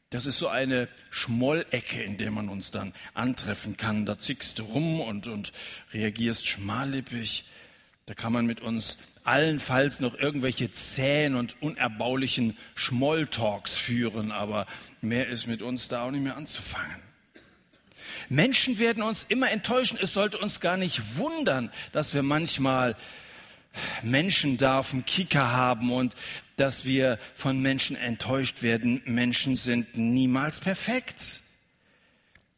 Das 0.08 0.24
ist 0.24 0.38
so 0.38 0.48
eine 0.48 0.88
Schmollecke, 1.10 2.02
in 2.02 2.16
der 2.16 2.30
man 2.30 2.48
uns 2.48 2.70
dann 2.70 2.94
antreffen 3.12 3.76
kann. 3.76 4.06
Da 4.06 4.18
zickst 4.18 4.58
du 4.58 4.62
rum 4.62 5.02
und, 5.02 5.26
und 5.26 5.52
reagierst 5.92 6.46
schmallippig. 6.46 7.44
Da 8.06 8.14
kann 8.14 8.32
man 8.32 8.46
mit 8.46 8.62
uns 8.62 8.96
allenfalls 9.28 10.00
noch 10.00 10.18
irgendwelche 10.18 10.72
zähen 10.72 11.34
und 11.34 11.60
unerbaulichen 11.60 12.56
Schmolltalks 12.74 13.76
führen, 13.76 14.32
aber 14.32 14.66
mehr 15.02 15.28
ist 15.28 15.46
mit 15.46 15.60
uns 15.60 15.88
da 15.88 16.02
auch 16.02 16.10
nicht 16.10 16.24
mehr 16.24 16.36
anzufangen. 16.36 17.02
Menschen 18.30 18.78
werden 18.78 19.02
uns 19.02 19.26
immer 19.28 19.50
enttäuschen. 19.50 19.98
Es 20.00 20.14
sollte 20.14 20.38
uns 20.38 20.60
gar 20.60 20.76
nicht 20.76 21.18
wundern, 21.18 21.70
dass 21.92 22.14
wir 22.14 22.22
manchmal 22.22 22.96
Menschen 24.02 24.56
da 24.56 24.78
auf 24.78 24.90
dem 24.90 25.04
Kicker 25.04 25.52
haben 25.52 25.92
und 25.92 26.14
dass 26.56 26.84
wir 26.84 27.18
von 27.34 27.60
Menschen 27.60 27.96
enttäuscht 27.96 28.62
werden. 28.62 29.02
Menschen 29.04 29.56
sind 29.56 29.96
niemals 29.96 30.58
perfekt. 30.58 31.42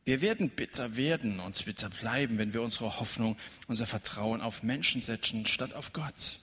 Wir 0.05 0.21
werden 0.21 0.51
bitter 0.51 0.97
werden 0.97 1.41
und 1.41 1.65
bitter 1.65 1.91
bleiben, 1.91 2.39
wenn 2.39 2.55
wir 2.55 2.63
unsere 2.63 3.01
Hoffnung, 3.01 3.37
unser 3.67 3.87
Vertrauen 3.87 4.41
auf 4.41 4.63
Menschen 4.63 5.03
setzen, 5.03 5.47
statt 5.47 5.75
auf 5.75 5.93
Gott. 5.93 6.39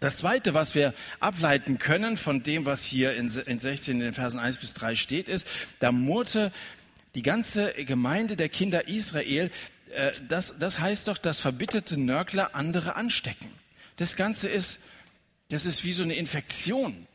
Das 0.00 0.18
Zweite, 0.18 0.54
was 0.54 0.74
wir 0.74 0.92
ableiten 1.20 1.78
können 1.78 2.16
von 2.16 2.42
dem, 2.42 2.66
was 2.66 2.84
hier 2.84 3.14
in 3.14 3.30
16 3.30 3.94
in 3.94 4.00
den 4.00 4.12
Versen 4.12 4.38
1 4.38 4.58
bis 4.58 4.74
3 4.74 4.96
steht, 4.96 5.28
ist, 5.28 5.46
da 5.78 5.92
murrte 5.92 6.52
Die 7.14 7.22
ganze 7.22 7.72
Gemeinde 7.72 8.36
der 8.36 8.48
Kinder 8.48 8.88
Israel, 8.88 9.50
äh, 9.94 10.12
das, 10.28 10.54
das 10.58 10.80
heißt 10.80 11.08
doch, 11.08 11.18
dass 11.18 11.40
verbitterte 11.40 11.96
Nörgler 11.96 12.54
andere 12.54 12.96
anstecken. 12.96 13.48
Das 13.96 14.16
Ganze 14.16 14.48
ist, 14.48 14.80
das 15.48 15.64
ist 15.66 15.84
wie 15.84 15.92
so 15.92 16.02
eine 16.02 16.16
Infektion. 16.16 17.06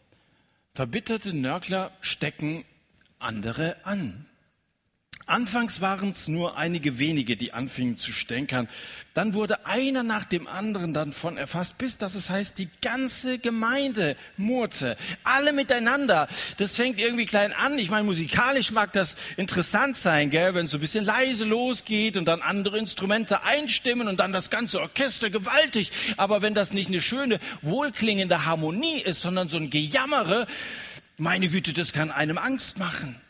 Verbitterte 0.73 1.33
Nörgler 1.33 1.91
stecken 1.99 2.63
andere 3.19 3.75
an. 3.83 4.25
Anfangs 5.29 5.79
waren 5.79 6.09
es 6.09 6.27
nur 6.27 6.57
einige 6.57 6.97
wenige, 6.97 7.37
die 7.37 7.53
anfingen 7.53 7.97
zu 7.97 8.11
stänkern. 8.11 8.67
Dann 9.13 9.35
wurde 9.35 9.65
einer 9.65 10.01
nach 10.01 10.25
dem 10.25 10.47
anderen 10.47 10.93
davon 10.93 11.37
erfasst, 11.37 11.77
bis 11.77 11.99
dass 11.99 12.15
es 12.15 12.31
heißt, 12.31 12.57
die 12.57 12.67
ganze 12.81 13.37
Gemeinde 13.37 14.15
murrte. 14.37 14.97
Alle 15.23 15.53
miteinander. 15.53 16.27
Das 16.57 16.75
fängt 16.75 16.99
irgendwie 16.99 17.27
klein 17.27 17.53
an. 17.53 17.77
Ich 17.77 17.91
meine, 17.91 18.05
musikalisch 18.05 18.71
mag 18.71 18.91
das 18.93 19.17
interessant 19.37 19.97
sein, 19.97 20.31
gell, 20.31 20.55
wenn 20.55 20.65
es 20.65 20.71
so 20.71 20.77
ein 20.77 20.81
bisschen 20.81 21.05
leise 21.05 21.45
losgeht 21.45 22.17
und 22.17 22.25
dann 22.25 22.41
andere 22.41 22.79
Instrumente 22.79 23.43
einstimmen 23.43 24.07
und 24.07 24.19
dann 24.19 24.31
das 24.31 24.49
ganze 24.49 24.81
Orchester 24.81 25.29
gewaltig. 25.29 25.91
Aber 26.17 26.41
wenn 26.41 26.55
das 26.55 26.73
nicht 26.73 26.87
eine 26.87 27.01
schöne, 27.01 27.39
wohlklingende 27.61 28.45
Harmonie 28.45 29.01
ist, 29.01 29.21
sondern 29.21 29.47
so 29.47 29.57
ein 29.57 29.69
Gejammere, 29.69 30.47
meine 31.17 31.49
Güte, 31.49 31.73
das 31.73 31.93
kann 31.93 32.09
einem 32.09 32.39
Angst 32.39 32.79
machen. 32.79 33.21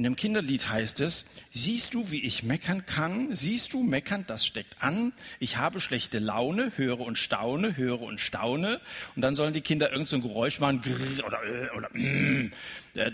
In 0.00 0.04
dem 0.04 0.16
Kinderlied 0.16 0.70
heißt 0.70 1.00
es, 1.00 1.26
siehst 1.52 1.92
du, 1.92 2.10
wie 2.10 2.22
ich 2.24 2.42
meckern 2.42 2.86
kann? 2.86 3.36
Siehst 3.36 3.74
du, 3.74 3.82
meckern, 3.82 4.24
das 4.26 4.46
steckt 4.46 4.82
an. 4.82 5.12
Ich 5.40 5.58
habe 5.58 5.78
schlechte 5.78 6.18
Laune, 6.18 6.72
höre 6.76 7.00
und 7.00 7.18
staune, 7.18 7.76
höre 7.76 8.00
und 8.00 8.18
staune. 8.18 8.80
Und 9.14 9.20
dann 9.20 9.36
sollen 9.36 9.52
die 9.52 9.60
Kinder 9.60 9.92
irgend 9.92 10.08
so 10.08 10.18
Geräusch 10.18 10.58
machen, 10.58 10.80
grrr, 10.80 11.26
oder, 11.26 11.44
äh, 11.44 11.76
oder 11.76 11.90
mm, 11.92 12.50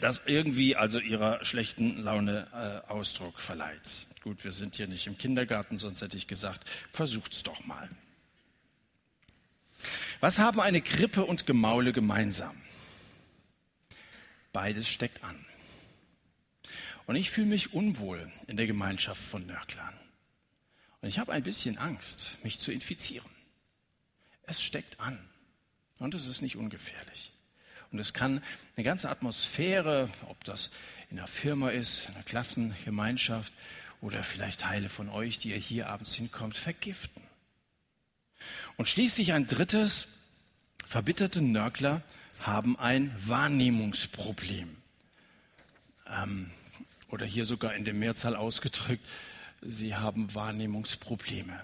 das 0.01 0.21
irgendwie 0.27 0.77
also 0.77 1.01
ihrer 1.01 1.45
schlechten 1.45 2.05
Laune 2.05 2.47
äh, 2.55 2.89
Ausdruck 2.89 3.41
verleiht. 3.43 4.07
Gut, 4.23 4.45
wir 4.45 4.53
sind 4.53 4.77
hier 4.77 4.87
nicht 4.87 5.09
im 5.09 5.19
Kindergarten, 5.19 5.79
sonst 5.79 6.03
hätte 6.03 6.17
ich 6.17 6.29
gesagt, 6.29 6.63
versucht's 6.93 7.43
doch 7.43 7.65
mal. 7.65 7.91
Was 10.21 10.39
haben 10.39 10.61
eine 10.61 10.83
Krippe 10.83 11.25
und 11.25 11.47
Gemaule 11.47 11.93
gemeinsam? 11.93 12.55
Beides 14.53 14.87
steckt 14.89 15.25
an. 15.25 15.46
Und 17.07 17.17
ich 17.17 17.31
fühle 17.31 17.47
mich 17.47 17.73
unwohl 17.73 18.31
in 18.47 18.57
der 18.57 18.67
Gemeinschaft 18.67 19.23
von 19.23 19.47
Nörklern. 19.47 19.95
Und 21.01 21.09
ich 21.09 21.19
habe 21.19 21.33
ein 21.33 21.43
bisschen 21.43 21.79
Angst, 21.79 22.33
mich 22.43 22.59
zu 22.59 22.73
infizieren. 22.73 23.31
Es 24.43 24.61
steckt 24.63 24.99
an. 24.99 25.19
Und 25.99 26.15
es 26.15 26.27
ist 26.27 26.43
nicht 26.43 26.57
ungefährlich. 26.57 27.33
Und 27.93 27.99
es 28.01 28.13
kann 28.13 28.43
eine 28.77 28.85
ganze 28.85 29.09
Atmosphäre, 29.09 30.11
ob 30.27 30.43
das 30.45 30.71
in 31.11 31.19
einer 31.19 31.29
Firma 31.29 31.71
ist, 31.71 32.09
in 32.09 32.15
einer 32.15 32.25
Klassengemeinschaft 32.25 33.53
oder 34.01 34.23
vielleicht 34.23 34.61
Teile 34.61 34.89
von 34.89 35.09
euch, 35.09 35.39
die 35.39 35.51
ihr 35.51 35.57
hier 35.57 35.89
abends 35.89 36.15
hinkommt, 36.15 36.57
vergiften. 36.57 37.23
Und 38.77 38.89
schließlich 38.89 39.33
ein 39.33 39.47
drittes, 39.47 40.09
verbitterte 40.85 41.41
Nörgler 41.41 42.03
haben 42.43 42.79
ein 42.79 43.15
Wahrnehmungsproblem. 43.17 44.77
Ähm, 46.09 46.51
oder 47.09 47.27
hier 47.27 47.45
sogar 47.45 47.75
in 47.75 47.85
der 47.85 47.95
Mehrzahl 47.95 48.37
ausgedrückt, 48.37 49.05
sie 49.63 49.95
haben 49.95 50.35
Wahrnehmungsprobleme. 50.35 51.61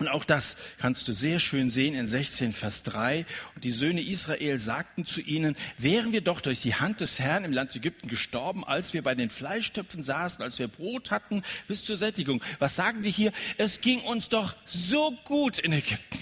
Und 0.00 0.08
auch 0.08 0.24
das 0.24 0.56
kannst 0.78 1.06
du 1.08 1.12
sehr 1.12 1.38
schön 1.38 1.68
sehen 1.68 1.94
in 1.94 2.06
16 2.06 2.54
Vers 2.54 2.82
3. 2.84 3.26
Und 3.54 3.64
die 3.64 3.70
Söhne 3.70 4.00
Israel 4.00 4.58
sagten 4.58 5.04
zu 5.04 5.20
ihnen, 5.20 5.56
wären 5.76 6.12
wir 6.12 6.22
doch 6.22 6.40
durch 6.40 6.62
die 6.62 6.74
Hand 6.74 7.02
des 7.02 7.18
Herrn 7.18 7.44
im 7.44 7.52
Land 7.52 7.76
Ägypten 7.76 8.08
gestorben, 8.08 8.64
als 8.64 8.94
wir 8.94 9.02
bei 9.02 9.14
den 9.14 9.28
Fleischtöpfen 9.28 10.02
saßen, 10.02 10.42
als 10.42 10.58
wir 10.58 10.68
Brot 10.68 11.10
hatten 11.10 11.42
bis 11.68 11.84
zur 11.84 11.98
Sättigung. 11.98 12.42
Was 12.58 12.76
sagen 12.76 13.02
die 13.02 13.10
hier? 13.10 13.30
Es 13.58 13.82
ging 13.82 14.00
uns 14.00 14.30
doch 14.30 14.56
so 14.64 15.12
gut 15.24 15.58
in 15.58 15.74
Ägypten. 15.74 16.18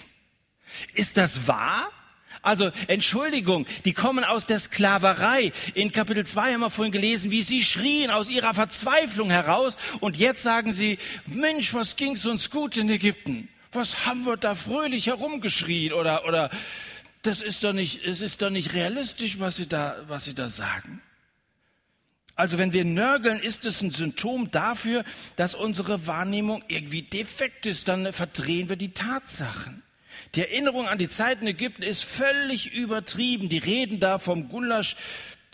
Ist 0.94 1.16
das 1.16 1.46
wahr? 1.46 1.92
Also 2.42 2.70
Entschuldigung, 2.86 3.66
die 3.84 3.92
kommen 3.92 4.24
aus 4.24 4.46
der 4.46 4.58
Sklaverei. 4.58 5.52
In 5.74 5.92
Kapitel 5.92 6.26
2 6.26 6.54
haben 6.54 6.60
wir 6.60 6.70
vorhin 6.70 6.92
gelesen, 6.92 7.30
wie 7.30 7.42
sie 7.42 7.64
schrien 7.64 8.10
aus 8.10 8.30
ihrer 8.30 8.54
Verzweiflung 8.54 9.30
heraus. 9.30 9.76
Und 10.00 10.16
jetzt 10.16 10.42
sagen 10.42 10.72
sie, 10.72 10.98
Mensch, 11.26 11.74
was 11.74 11.96
ging's 11.96 12.26
uns 12.26 12.50
gut 12.50 12.76
in 12.76 12.88
Ägypten? 12.88 13.48
Was 13.72 14.06
haben 14.06 14.24
wir 14.24 14.36
da 14.36 14.54
fröhlich 14.54 15.06
herumgeschrien? 15.08 15.92
Oder, 15.92 16.26
oder, 16.26 16.50
das 17.22 17.42
ist 17.42 17.64
doch 17.64 17.72
nicht, 17.72 18.04
es 18.04 18.20
ist 18.20 18.42
doch 18.42 18.50
nicht 18.50 18.72
realistisch, 18.74 19.38
was 19.38 19.56
sie 19.56 19.68
da, 19.68 19.96
was 20.06 20.24
sie 20.24 20.34
da 20.34 20.48
sagen. 20.48 21.02
Also 22.38 22.56
wenn 22.56 22.72
wir 22.72 22.84
nörgeln, 22.84 23.40
ist 23.40 23.64
es 23.64 23.82
ein 23.82 23.90
Symptom 23.90 24.52
dafür, 24.52 25.04
dass 25.34 25.56
unsere 25.56 26.06
Wahrnehmung 26.06 26.62
irgendwie 26.68 27.02
defekt 27.02 27.66
ist. 27.66 27.88
Dann 27.88 28.12
verdrehen 28.12 28.68
wir 28.68 28.76
die 28.76 28.92
Tatsachen. 28.92 29.82
Die 30.34 30.40
Erinnerung 30.40 30.88
an 30.88 30.98
die 30.98 31.08
Zeit 31.08 31.40
in 31.40 31.46
Ägypten 31.46 31.82
ist 31.82 32.04
völlig 32.04 32.72
übertrieben. 32.74 33.48
Die 33.48 33.58
reden 33.58 34.00
da 34.00 34.18
vom 34.18 34.48
Gulasch, 34.48 34.96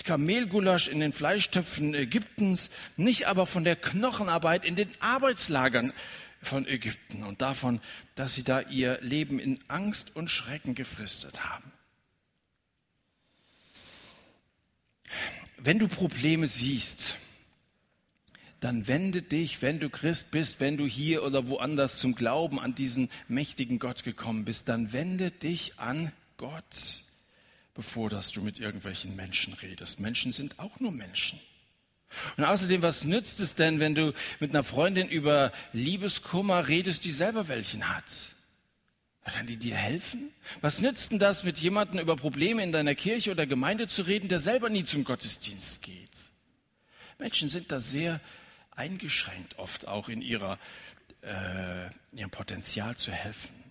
Kamelgulasch 0.05 0.89
in 0.89 1.01
den 1.01 1.13
Fleischtöpfen 1.13 1.95
Ägyptens, 1.95 2.71
nicht 2.97 3.27
aber 3.27 3.47
von 3.47 3.65
der 3.65 3.77
Knochenarbeit 3.77 4.65
in 4.65 4.77
den 4.77 4.91
Arbeitslagern 5.01 5.93
von 6.43 6.67
Ägypten 6.67 7.23
und 7.23 7.41
davon, 7.41 7.81
dass 8.15 8.35
sie 8.35 8.45
da 8.45 8.61
ihr 8.61 8.99
Leben 9.01 9.39
in 9.39 9.61
Angst 9.69 10.15
und 10.15 10.31
Schrecken 10.31 10.75
gefristet 10.75 11.45
haben. 11.45 11.73
Wenn 15.57 15.79
du 15.79 15.89
Probleme 15.89 16.49
siehst, 16.49 17.17
dann 18.65 18.89
wende 18.89 19.21
dich, 19.21 19.61
wenn 19.61 19.79
du 19.79 19.91
Christ 19.91 20.31
bist, 20.31 20.59
wenn 20.59 20.79
du 20.79 20.87
hier 20.87 21.23
oder 21.23 21.49
woanders 21.49 21.99
zum 21.99 22.15
Glauben 22.15 22.59
an 22.59 22.75
diesen 22.75 23.11
mächtigen 23.29 23.79
Gott 23.79 24.05
gekommen 24.05 24.47
bist, 24.47 24.71
dann 24.71 24.95
wende 24.95 25.31
dich 25.31 25.79
an 25.79 26.13
Gott, 26.39 27.03
bevor 27.75 28.09
dass 28.09 28.33
du 28.33 28.41
mit 28.41 28.59
irgendwelchen 28.59 29.17
Menschen 29.17 29.53
redest. 29.53 30.01
Menschen 30.01 30.33
sind 30.33 30.59
auch 30.59 30.81
nur 30.81 30.93
Menschen. 30.93 31.39
Und 32.39 32.45
außerdem, 32.45 32.81
was 32.81 33.05
nützt 33.05 33.39
es 33.41 33.55
denn, 33.55 33.81
wenn 33.81 33.95
du 33.95 34.15
mit 34.41 34.53
einer 34.53 34.63
Freundin 34.63 35.11
über 35.11 35.53
Liebeskummer 35.75 36.67
redest, 36.67 37.05
die 37.05 37.13
selber 37.13 37.49
welchen 37.49 37.87
hat? 37.95 38.05
Kann 39.27 39.47
die 39.47 39.59
dir 39.59 39.77
helfen? 39.77 40.31
Was 40.63 40.81
nützt 40.81 41.13
denn 41.13 41.19
das, 41.19 41.45
mit 41.45 41.59
jemandem 41.59 41.99
über 41.99 42.17
Probleme 42.17 42.63
in 42.63 42.73
deiner 42.73 42.95
Kirche 42.95 43.31
oder 43.31 43.47
Gemeinde 43.47 43.89
zu 43.89 44.03
reden, 44.03 44.29
der 44.29 44.41
selber 44.41 44.71
nie 44.71 44.85
zum 44.85 45.05
Gottesdienst 45.05 45.83
geht? 45.83 46.09
Menschen 47.19 47.51
sind 47.51 47.71
da 47.71 47.83
sehr 47.83 48.21
eingeschränkt, 48.77 49.59
oft 49.59 49.87
auch 49.87 50.09
in 50.09 50.23
ihrer, 50.23 50.59
äh, 51.23 51.89
ihrem 52.13 52.31
Potenzial 52.31 52.97
zu 52.97 53.13
helfen. 53.13 53.65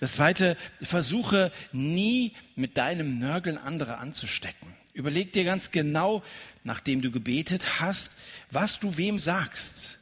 Das 0.00 0.14
zweite, 0.14 0.56
versuche 0.82 1.52
nie 1.72 2.34
mit 2.56 2.76
deinem 2.76 3.18
Nörgeln 3.18 3.58
andere 3.58 3.98
anzustecken. 3.98 4.74
Überleg 4.92 5.32
dir 5.32 5.44
ganz 5.44 5.70
genau, 5.70 6.22
nachdem 6.64 7.00
du 7.00 7.10
gebetet 7.10 7.80
hast, 7.80 8.12
was 8.50 8.78
du 8.78 8.96
wem 8.96 9.18
sagst. 9.18 9.98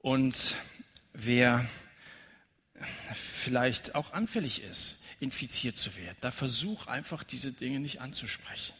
Und 0.00 0.56
wer 1.12 1.66
vielleicht 3.14 3.94
auch 3.94 4.12
anfällig 4.12 4.62
ist, 4.62 4.96
infiziert 5.20 5.76
zu 5.76 5.96
werden. 5.96 6.16
Da 6.20 6.30
versuch 6.30 6.86
einfach 6.88 7.22
diese 7.22 7.52
Dinge 7.52 7.80
nicht 7.80 8.00
anzusprechen. 8.00 8.74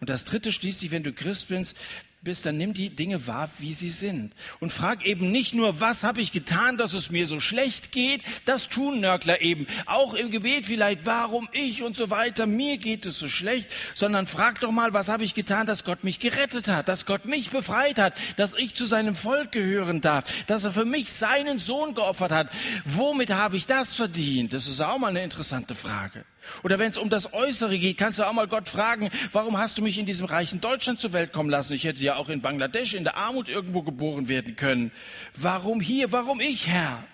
Und 0.00 0.10
das 0.10 0.24
dritte 0.24 0.52
schließlich, 0.52 0.90
wenn 0.90 1.02
du 1.02 1.12
Christ 1.12 1.48
bist, 1.48 1.76
bist, 2.22 2.46
dann 2.46 2.56
nimm 2.56 2.72
die 2.72 2.90
Dinge 2.90 3.26
wahr, 3.26 3.50
wie 3.58 3.74
sie 3.74 3.90
sind. 3.90 4.32
Und 4.60 4.72
frag 4.72 5.04
eben 5.04 5.32
nicht 5.32 5.54
nur, 5.54 5.80
was 5.80 6.04
habe 6.04 6.20
ich 6.20 6.32
getan, 6.32 6.76
dass 6.76 6.92
es 6.92 7.10
mir 7.10 7.26
so 7.26 7.40
schlecht 7.40 7.92
geht. 7.92 8.22
Das 8.44 8.68
tun 8.68 9.00
Nörgler 9.00 9.40
eben. 9.40 9.66
Auch 9.86 10.14
im 10.14 10.30
Gebet 10.30 10.66
vielleicht, 10.66 11.04
warum 11.04 11.48
ich 11.52 11.82
und 11.82 11.96
so 11.96 12.10
weiter. 12.10 12.46
Mir 12.46 12.78
geht 12.78 13.06
es 13.06 13.18
so 13.18 13.28
schlecht. 13.28 13.68
Sondern 13.94 14.26
frag 14.26 14.60
doch 14.60 14.70
mal, 14.70 14.92
was 14.92 15.08
habe 15.08 15.24
ich 15.24 15.34
getan, 15.34 15.66
dass 15.66 15.84
Gott 15.84 16.04
mich 16.04 16.20
gerettet 16.20 16.68
hat, 16.68 16.88
dass 16.88 17.06
Gott 17.06 17.24
mich 17.24 17.50
befreit 17.50 17.98
hat, 17.98 18.14
dass 18.36 18.54
ich 18.54 18.74
zu 18.74 18.86
seinem 18.86 19.16
Volk 19.16 19.52
gehören 19.52 20.00
darf, 20.00 20.24
dass 20.46 20.64
er 20.64 20.72
für 20.72 20.84
mich 20.84 21.12
seinen 21.12 21.58
Sohn 21.58 21.94
geopfert 21.94 22.32
hat. 22.32 22.50
Womit 22.84 23.30
habe 23.30 23.56
ich 23.56 23.66
das 23.66 23.94
verdient? 23.94 24.52
Das 24.52 24.68
ist 24.68 24.80
auch 24.80 24.98
mal 24.98 25.08
eine 25.08 25.22
interessante 25.22 25.74
Frage. 25.74 26.24
Oder 26.62 26.78
wenn 26.78 26.90
es 26.90 26.98
um 26.98 27.10
das 27.10 27.32
Äußere 27.32 27.78
geht, 27.78 27.98
kannst 27.98 28.18
du 28.18 28.26
auch 28.26 28.32
mal 28.32 28.48
Gott 28.48 28.68
fragen, 28.68 29.10
warum 29.32 29.58
hast 29.58 29.78
du 29.78 29.82
mich 29.82 29.98
in 29.98 30.06
diesem 30.06 30.26
reichen 30.26 30.60
Deutschland 30.60 31.00
zur 31.00 31.12
Welt 31.12 31.32
kommen 31.32 31.50
lassen? 31.50 31.74
Ich 31.74 31.84
hätte 31.84 32.02
ja 32.02 32.16
auch 32.16 32.28
in 32.28 32.40
Bangladesch 32.40 32.94
in 32.94 33.04
der 33.04 33.16
Armut 33.16 33.48
irgendwo 33.48 33.82
geboren 33.82 34.28
werden 34.28 34.56
können. 34.56 34.92
Warum 35.34 35.80
hier? 35.80 36.12
Warum 36.12 36.40
ich, 36.40 36.68
Herr? 36.68 37.04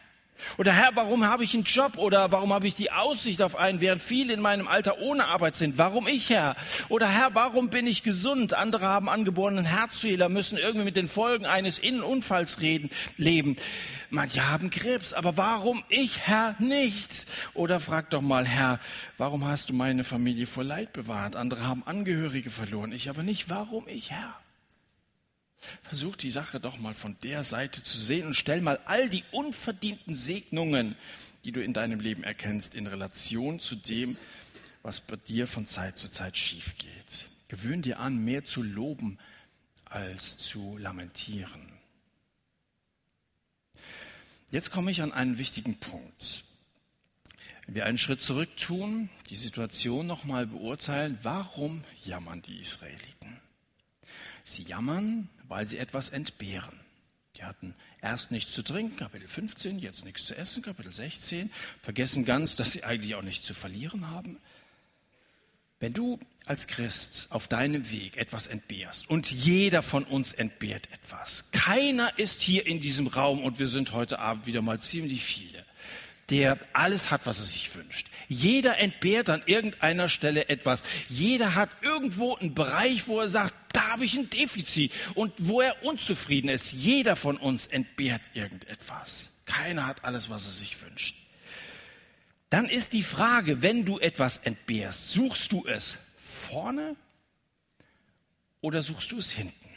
Oder 0.56 0.72
Herr, 0.72 0.90
warum 0.94 1.26
habe 1.26 1.44
ich 1.44 1.54
einen 1.54 1.64
Job? 1.64 1.98
Oder 1.98 2.32
warum 2.32 2.52
habe 2.52 2.66
ich 2.66 2.74
die 2.74 2.90
Aussicht 2.92 3.42
auf 3.42 3.56
einen, 3.56 3.80
während 3.80 4.02
viele 4.02 4.32
in 4.34 4.40
meinem 4.40 4.68
Alter 4.68 5.00
ohne 5.00 5.26
Arbeit 5.26 5.56
sind? 5.56 5.78
Warum 5.78 6.06
ich, 6.08 6.30
Herr? 6.30 6.54
Oder 6.88 7.08
Herr, 7.08 7.34
warum 7.34 7.70
bin 7.70 7.86
ich 7.86 8.02
gesund? 8.02 8.54
Andere 8.54 8.86
haben 8.86 9.08
angeborenen 9.08 9.64
Herzfehler, 9.64 10.28
müssen 10.28 10.58
irgendwie 10.58 10.84
mit 10.84 10.96
den 10.96 11.08
Folgen 11.08 11.46
eines 11.46 11.78
Innenunfalls 11.78 12.60
reden, 12.60 12.90
leben. 13.16 13.56
Manche 14.10 14.48
haben 14.48 14.70
Krebs, 14.70 15.12
aber 15.12 15.36
warum 15.36 15.82
ich, 15.88 16.20
Herr, 16.26 16.54
nicht? 16.58 17.26
Oder 17.54 17.78
frag 17.78 18.10
doch 18.10 18.22
mal, 18.22 18.46
Herr, 18.46 18.80
warum 19.18 19.46
hast 19.46 19.68
du 19.68 19.74
meine 19.74 20.04
Familie 20.04 20.46
vor 20.46 20.64
Leid 20.64 20.92
bewahrt? 20.92 21.36
Andere 21.36 21.66
haben 21.66 21.82
Angehörige 21.84 22.50
verloren, 22.50 22.92
ich 22.92 23.10
aber 23.10 23.22
nicht. 23.22 23.50
Warum 23.50 23.86
ich, 23.86 24.10
Herr? 24.10 24.34
Versuch 25.82 26.16
die 26.16 26.30
Sache 26.30 26.60
doch 26.60 26.78
mal 26.78 26.94
von 26.94 27.16
der 27.22 27.44
Seite 27.44 27.82
zu 27.82 27.98
sehen 27.98 28.26
und 28.26 28.34
stell 28.34 28.60
mal 28.60 28.78
all 28.84 29.08
die 29.08 29.24
unverdienten 29.32 30.16
Segnungen, 30.16 30.94
die 31.44 31.52
du 31.52 31.62
in 31.62 31.72
deinem 31.72 32.00
Leben 32.00 32.24
erkennst, 32.24 32.74
in 32.74 32.86
Relation 32.86 33.60
zu 33.60 33.74
dem, 33.76 34.16
was 34.82 35.00
bei 35.00 35.16
dir 35.16 35.46
von 35.46 35.66
Zeit 35.66 35.98
zu 35.98 36.08
Zeit 36.08 36.36
schief 36.36 36.76
geht. 36.78 37.26
Gewöhn 37.48 37.82
dir 37.82 37.98
an, 37.98 38.24
mehr 38.24 38.44
zu 38.44 38.62
loben 38.62 39.18
als 39.86 40.36
zu 40.36 40.76
lamentieren. 40.78 41.72
Jetzt 44.50 44.70
komme 44.70 44.90
ich 44.90 45.02
an 45.02 45.12
einen 45.12 45.38
wichtigen 45.38 45.78
Punkt. 45.78 46.44
Wenn 47.66 47.74
wir 47.74 47.86
einen 47.86 47.98
Schritt 47.98 48.22
zurück 48.22 48.56
tun, 48.56 49.10
die 49.28 49.36
Situation 49.36 50.06
nochmal 50.06 50.46
beurteilen, 50.46 51.18
warum 51.22 51.84
jammern 52.04 52.40
die 52.40 52.60
Israeliten? 52.60 53.40
Sie 54.44 54.62
jammern, 54.62 55.28
weil 55.48 55.68
sie 55.68 55.78
etwas 55.78 56.10
entbehren. 56.10 56.78
Die 57.36 57.44
hatten 57.44 57.74
erst 58.02 58.30
nichts 58.30 58.52
zu 58.52 58.62
trinken, 58.62 58.96
Kapitel 58.96 59.28
15, 59.28 59.78
jetzt 59.78 60.04
nichts 60.04 60.26
zu 60.26 60.36
essen, 60.36 60.62
Kapitel 60.62 60.92
16, 60.92 61.50
vergessen 61.82 62.24
ganz, 62.24 62.56
dass 62.56 62.72
sie 62.72 62.84
eigentlich 62.84 63.14
auch 63.14 63.22
nichts 63.22 63.46
zu 63.46 63.54
verlieren 63.54 64.08
haben. 64.08 64.38
Wenn 65.80 65.92
du 65.92 66.18
als 66.44 66.66
Christ 66.66 67.28
auf 67.30 67.46
deinem 67.46 67.90
Weg 67.92 68.16
etwas 68.16 68.48
entbehrst 68.48 69.08
und 69.08 69.30
jeder 69.30 69.82
von 69.82 70.02
uns 70.02 70.32
entbehrt 70.32 70.88
etwas, 70.92 71.52
keiner 71.52 72.18
ist 72.18 72.40
hier 72.40 72.66
in 72.66 72.80
diesem 72.80 73.06
Raum 73.06 73.44
und 73.44 73.60
wir 73.60 73.68
sind 73.68 73.92
heute 73.92 74.18
Abend 74.18 74.46
wieder 74.46 74.60
mal 74.60 74.80
ziemlich 74.80 75.22
viele, 75.22 75.64
der 76.30 76.58
alles 76.72 77.10
hat, 77.10 77.26
was 77.26 77.40
er 77.40 77.46
sich 77.46 77.74
wünscht. 77.74 78.08
Jeder 78.28 78.78
entbehrt 78.78 79.30
an 79.30 79.42
irgendeiner 79.46 80.08
Stelle 80.08 80.48
etwas. 80.48 80.82
Jeder 81.08 81.54
hat 81.54 81.70
irgendwo 81.82 82.36
einen 82.36 82.54
Bereich, 82.54 83.08
wo 83.08 83.20
er 83.20 83.28
sagt, 83.28 83.54
da 83.72 83.92
habe 83.92 84.04
ich 84.04 84.14
ein 84.14 84.28
Defizit 84.30 84.92
und 85.14 85.32
wo 85.38 85.60
er 85.60 85.82
unzufrieden 85.84 86.48
ist. 86.48 86.72
Jeder 86.72 87.16
von 87.16 87.36
uns 87.36 87.66
entbehrt 87.66 88.22
irgendetwas. 88.34 89.30
Keiner 89.46 89.86
hat 89.86 90.04
alles, 90.04 90.28
was 90.28 90.46
er 90.46 90.52
sich 90.52 90.80
wünscht 90.82 91.16
dann 92.50 92.66
ist 92.66 92.92
die 92.92 93.02
Frage, 93.02 93.62
wenn 93.62 93.84
du 93.84 93.98
etwas 93.98 94.38
entbehrst, 94.38 95.12
suchst 95.12 95.52
du 95.52 95.66
es 95.66 95.98
vorne 96.16 96.96
oder 98.60 98.82
suchst 98.82 99.12
du 99.12 99.18
es 99.18 99.30
hinten? 99.30 99.67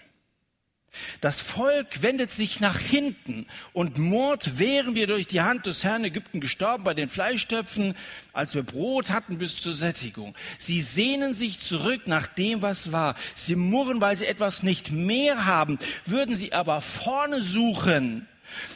Das 1.22 1.40
Volk 1.40 2.02
wendet 2.02 2.32
sich 2.32 2.60
nach 2.60 2.78
hinten 2.78 3.48
und 3.72 3.98
murrt, 3.98 4.60
wären 4.60 4.96
wir 4.96 5.08
durch 5.08 5.26
die 5.26 5.42
Hand 5.42 5.66
des 5.66 5.84
Herrn 5.84 6.04
Ägypten 6.04 6.42
gestorben 6.42 6.84
bei 6.84 6.94
den 6.94 7.10
Fleischtöpfen, 7.10 7.96
als 8.34 8.56
wir 8.56 8.64
Brot 8.64 9.10
hatten 9.10 9.38
bis 9.38 9.58
zur 9.60 9.74
Sättigung. 9.74 10.36
Sie 10.58 10.82
sehnen 10.82 11.34
sich 11.34 11.60
zurück 11.60 12.08
nach 12.08 12.28
dem, 12.28 12.62
was 12.62 12.92
war. 12.92 13.16
Sie 13.36 13.56
murren, 13.56 14.02
weil 14.02 14.18
sie 14.18 14.26
etwas 14.26 14.64
nicht 14.64 14.92
mehr 14.92 15.46
haben. 15.46 15.80
Würden 16.06 16.36
sie 16.36 16.54
aber 16.54 16.82
vorne 16.82 17.42
suchen, 17.42 18.28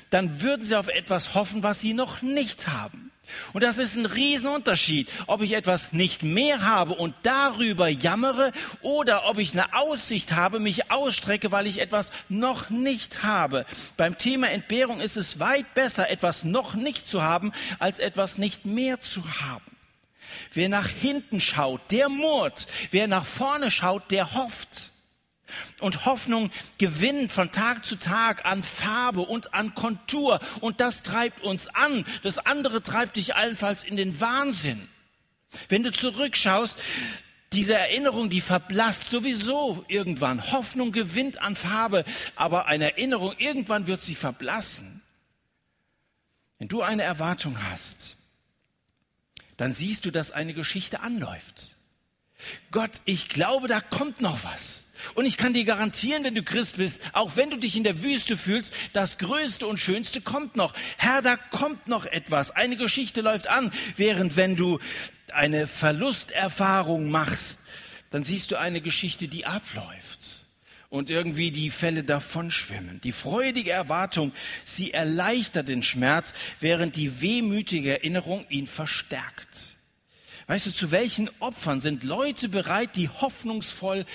dann 0.10 0.41
würden 0.41 0.65
sie 0.65 0.75
auf 0.75 0.88
etwas 0.88 1.36
hoffen, 1.36 1.63
was 1.63 1.82
sie 1.82 1.93
noch 1.93 2.21
nicht 2.21 2.67
haben. 2.67 3.12
Und 3.54 3.64
das 3.64 3.78
ist 3.78 3.96
ein 3.96 4.06
Riesenunterschied, 4.06 5.10
ob 5.28 5.42
ich 5.42 5.54
etwas 5.54 5.94
nicht 5.94 6.24
mehr 6.24 6.62
habe 6.62 6.94
und 6.94 7.16
darüber 7.24 7.88
jammere 7.88 8.52
oder 8.82 9.28
ob 9.30 9.38
ich 9.40 9.54
eine 9.54 9.74
Aussicht 9.74 10.34
habe, 10.34 10.60
mich 10.60 10.92
ausstrecke, 10.92 11.52
weil 11.52 11.68
ich 11.68 11.80
etwas 11.80 12.12
noch 12.30 12.70
nicht 12.70 13.24
habe. 13.24 13.66
Beim 13.98 14.18
Thema 14.18 14.50
Entbehrung 14.50 15.00
ist 15.00 15.18
es 15.18 15.40
weit 15.40 15.74
besser, 15.74 16.10
etwas 16.10 16.44
noch 16.44 16.76
nicht 16.76 17.08
zu 17.08 17.24
haben, 17.24 17.52
als 17.80 18.00
etwas 18.00 18.38
nicht 18.38 18.66
mehr 18.66 19.00
zu 19.02 19.24
haben. 19.42 19.76
Wer 20.54 20.70
nach 20.70 20.88
hinten 20.88 21.42
schaut, 21.42 21.92
der 21.92 22.10
murrt. 22.10 22.68
Wer 22.92 23.08
nach 23.08 23.26
vorne 23.26 23.72
schaut, 23.72 24.12
der 24.12 24.34
hofft. 24.34 24.92
Und 25.79 26.05
Hoffnung 26.05 26.51
gewinnt 26.77 27.31
von 27.31 27.51
Tag 27.51 27.86
zu 27.86 27.97
Tag 27.97 28.45
an 28.45 28.63
Farbe 28.63 29.21
und 29.21 29.53
an 29.53 29.75
Kontur. 29.75 30.39
Und 30.62 30.81
das 30.81 31.03
treibt 31.03 31.43
uns 31.43 31.67
an. 31.67 32.05
Das 32.23 32.39
andere 32.39 32.81
treibt 32.81 33.15
dich 33.15 33.36
allenfalls 33.36 33.84
in 33.84 33.95
den 33.95 34.19
Wahnsinn. 34.19 34.88
Wenn 35.69 35.84
du 35.84 35.91
zurückschaust, 35.91 36.77
diese 37.53 37.75
Erinnerung, 37.75 38.29
die 38.29 38.41
verblasst 38.41 39.10
sowieso 39.10 39.86
irgendwann. 39.88 40.51
Hoffnung 40.51 40.91
gewinnt 40.91 41.41
an 41.41 41.55
Farbe, 41.55 42.03
aber 42.36 42.67
eine 42.67 42.91
Erinnerung, 42.91 43.34
irgendwann 43.38 43.88
wird 43.88 44.03
sie 44.03 44.15
verblassen. 44.15 45.01
Wenn 46.58 46.67
du 46.67 46.81
eine 46.81 47.03
Erwartung 47.03 47.62
hast, 47.69 48.17
dann 49.58 49.73
siehst 49.73 50.05
du, 50.05 50.12
dass 50.12 50.31
eine 50.31 50.53
Geschichte 50.53 50.99
anläuft. 51.01 51.75
Gott, 52.71 52.91
ich 53.05 53.29
glaube, 53.29 53.67
da 53.67 53.79
kommt 53.79 54.21
noch 54.21 54.43
was. 54.43 54.85
Und 55.13 55.26
ich 55.26 55.38
kann 55.38 55.54
dir 55.54 55.63
garantieren, 55.63 56.24
wenn 56.24 56.36
du 56.36 56.44
Christ 56.44 56.78
bist, 56.78 57.02
auch 57.13 57.36
wenn 57.36 57.50
du 57.50 57.58
dich 57.58 57.76
in 57.76 57.84
der 57.84 58.04
Wüste 58.04 58.38
fühlst, 58.38 58.74
das 58.94 59.18
Größte 59.18 59.68
und 59.68 59.80
Schönste 59.80 60.22
kommt 60.22 60.56
noch. 60.56 60.74
Herr, 60.98 61.22
da 61.22 61.38
kommt 61.38 61.88
noch 61.88 62.06
etwas. 62.06 62.52
Eine 62.52 62.78
Geschichte 62.78 63.22
läuft 63.22 63.48
an, 63.48 63.72
während 63.96 64.36
wenn 64.36 64.56
du 64.56 64.80
eine 65.32 65.68
Verlusterfahrung 65.68 67.10
machst, 67.10 67.62
dann 68.10 68.24
siehst 68.24 68.52
du 68.52 68.56
eine 68.58 68.82
Geschichte, 68.82 69.28
die 69.28 69.46
abläuft 69.46 70.46
und 70.89 71.10
irgendwie 71.10 71.52
die 71.52 71.70
Fälle 71.70 72.04
davonschwimmen. 72.04 73.02
Die 73.02 73.12
freudige 73.12 73.72
Erwartung, 73.72 74.32
sie 74.63 74.94
erleichtert 74.94 75.68
den 75.68 75.84
Schmerz, 75.84 76.34
während 76.60 76.96
die 76.96 77.22
wehmütige 77.22 77.91
Erinnerung 77.91 78.46
ihn 78.50 78.68
verstärkt. 78.68 79.76
Weißt 80.48 80.68
du, 80.68 80.72
zu 80.72 80.91
welchen 80.91 81.30
Opfern 81.39 81.82
sind 81.82 82.04
Leute 82.04 82.50
bereit, 82.50 82.96
die 82.96 83.10
hoffnungsvoll 83.10 84.06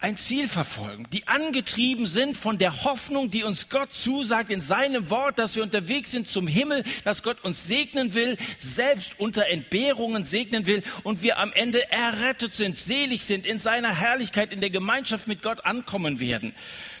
ein 0.00 0.16
Ziel 0.16 0.46
verfolgen, 0.46 1.08
die 1.12 1.26
angetrieben 1.26 2.06
sind 2.06 2.36
von 2.36 2.56
der 2.56 2.84
Hoffnung, 2.84 3.30
die 3.30 3.42
uns 3.42 3.68
Gott 3.68 3.92
zusagt 3.92 4.48
in 4.50 4.60
seinem 4.60 5.10
Wort, 5.10 5.40
dass 5.40 5.56
wir 5.56 5.64
unterwegs 5.64 6.12
sind 6.12 6.28
zum 6.28 6.46
Himmel, 6.46 6.84
dass 7.02 7.24
Gott 7.24 7.44
uns 7.44 7.66
segnen 7.66 8.14
will, 8.14 8.36
selbst 8.58 9.18
unter 9.18 9.48
Entbehrungen 9.48 10.24
segnen 10.24 10.66
will 10.66 10.84
und 11.02 11.24
wir 11.24 11.38
am 11.38 11.52
Ende 11.52 11.90
errettet 11.90 12.54
sind, 12.54 12.78
selig 12.78 13.24
sind, 13.24 13.44
in 13.44 13.58
seiner 13.58 13.92
Herrlichkeit, 13.92 14.52
in 14.52 14.60
der 14.60 14.70
Gemeinschaft 14.70 15.26
mit 15.26 15.42
Gott 15.42 15.64
ankommen 15.64 16.20
werden. 16.20 16.54